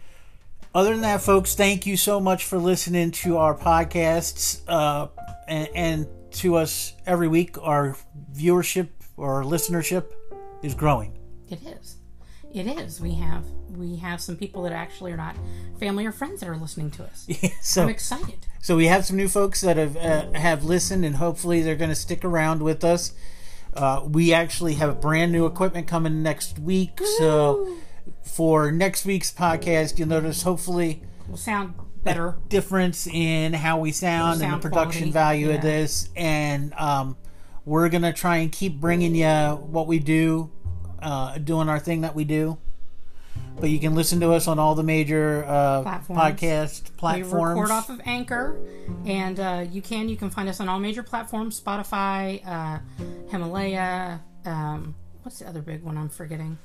Other 0.74 0.92
than 0.92 1.02
that, 1.02 1.22
folks, 1.22 1.54
thank 1.54 1.86
you 1.86 1.98
so 1.98 2.20
much 2.20 2.46
for 2.46 2.58
listening 2.58 3.12
to 3.12 3.38
our 3.38 3.54
podcasts 3.58 4.62
uh, 4.68 5.08
and, 5.48 5.68
and 5.76 6.08
to 6.36 6.56
us 6.56 6.94
every 7.06 7.28
week. 7.28 7.58
Our 7.62 7.98
viewership 8.34 8.88
or 9.18 9.44
listenership 9.44 10.06
is 10.64 10.74
growing. 10.74 11.18
It 11.50 11.60
is. 11.64 11.98
It 12.54 12.68
is. 12.68 13.00
We 13.00 13.14
have 13.16 13.46
we 13.78 13.98
have 13.98 14.22
some 14.22 14.36
people 14.36 14.64
that 14.64 14.74
actually 14.74 15.12
are 15.12 15.18
not 15.18 15.36
family 15.80 16.06
or 16.06 16.12
friends 16.12 16.42
that 16.42 16.50
are 16.50 16.58
listening 16.58 16.92
to 16.92 17.04
us. 17.04 17.28
so 17.62 17.84
I'm 17.84 17.90
excited. 17.90 18.46
So 18.60 18.76
we 18.76 18.88
have 18.88 19.06
some 19.06 19.18
new 19.18 19.28
folks 19.28 19.62
that 19.62 19.78
have 19.78 19.98
uh, 19.98 20.32
have 20.34 20.64
listened, 20.64 21.06
and 21.06 21.16
hopefully 21.16 21.62
they're 21.62 21.76
going 21.76 21.90
to 21.90 21.96
stick 21.96 22.24
around 22.26 22.62
with 22.62 22.84
us. 22.84 23.14
Uh, 23.74 24.06
we 24.06 24.34
actually 24.34 24.76
have 24.76 25.00
brand 25.00 25.32
new 25.32 25.46
equipment 25.46 25.88
coming 25.88 26.22
next 26.22 26.60
week, 26.60 27.00
so 27.18 27.78
for 28.22 28.72
next 28.72 29.06
week's 29.06 29.32
podcast, 29.32 29.98
you'll 29.98 30.10
notice 30.10 30.44
hopefully 30.44 31.04
Will 31.30 31.38
sound 31.38 31.76
better. 32.04 32.38
difference 32.50 33.08
in 33.08 33.54
how 33.54 33.80
we 33.80 33.94
sound, 33.94 34.42
and 34.42 34.54
the 34.54 34.58
production 34.58 35.12
quality, 35.12 35.12
value 35.12 35.52
of 35.52 35.62
this, 35.62 36.10
and 36.18 36.74
um, 36.74 37.16
we're 37.64 37.88
gonna 37.90 38.12
try 38.14 38.38
and 38.38 38.52
keep 38.52 38.80
bringing 38.80 39.16
you 39.16 39.26
what 39.26 39.88
we 39.88 40.00
do, 40.00 40.52
uh, 41.02 41.38
doing 41.38 41.70
our 41.70 41.80
thing 41.80 42.02
that 42.02 42.16
we 42.16 42.24
do. 42.24 42.58
But 43.60 43.70
you 43.70 43.80
can 43.80 43.96
listen 43.96 44.20
to 44.22 44.32
us 44.34 44.48
on 44.48 44.60
all 44.60 44.76
the 44.76 44.84
major 44.84 45.44
uh, 45.48 45.82
Platforms. 45.84 46.22
podcast 46.22 46.84
We 46.92 46.98
platforms. 46.98 47.60
record 47.60 47.72
off 47.72 47.90
of 47.90 48.02
Anchor, 48.06 48.58
and 49.06 49.40
uh, 49.40 49.66
you 49.70 49.82
can 49.82 50.10
you 50.10 50.18
can 50.18 50.30
find 50.30 50.48
us 50.50 50.60
on 50.60 50.68
all 50.70 50.80
major 50.80 51.04
platforms: 51.04 51.60
Spotify, 51.62 52.46
uh, 52.48 52.80
Himalaya. 53.30 54.22
Um, 54.46 54.96
what's 55.24 55.40
the 55.40 55.48
other 55.48 55.62
big 55.62 55.84
one 55.84 55.98
I'm 55.98 56.10
forgetting? 56.10 56.58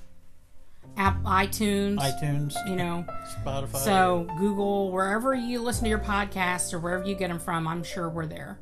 App, 0.97 1.23
iTunes. 1.25 1.99
iTunes, 1.99 2.55
You 2.69 2.77
know, 2.77 3.05
Spotify. 3.45 3.77
so 3.77 4.27
Google, 4.39 4.91
wherever 4.93 5.35
you 5.35 5.61
listen 5.61 5.85
to 5.85 5.91
your 5.91 5.99
podcasts 5.99 6.73
or 6.73 6.79
wherever 6.79 7.05
you 7.05 7.15
get 7.15 7.29
them 7.29 7.39
from, 7.39 7.67
I'm 7.69 7.83
sure 7.83 8.09
we're 8.09 8.27
there. 8.27 8.59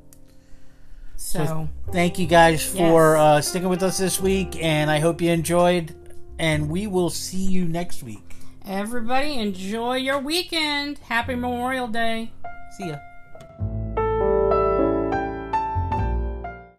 So, 1.16 1.68
thank 1.92 2.18
you 2.18 2.27
guys 2.27 2.64
for 2.64 3.14
Yes. 3.16 3.20
uh, 3.20 3.40
sticking 3.40 3.68
with 3.68 3.83
us 3.83 3.98
this 3.98 4.20
week, 4.20 4.62
and 4.62 4.90
I 4.90 4.98
hope 5.00 5.20
you 5.20 5.31
enjoyed. 5.31 5.94
And 6.38 6.68
we 6.68 6.87
will 6.88 7.11
see 7.11 7.38
you 7.44 7.64
next 7.66 8.03
week. 8.03 8.20
everybody, 8.66 9.35
enjoy 9.38 9.96
your 9.96 10.18
weekend. 10.18 10.98
Happy 11.09 11.35
Memorial 11.35 11.87
Day. 11.87 12.31
See 12.79 12.88
ya. 12.88 12.96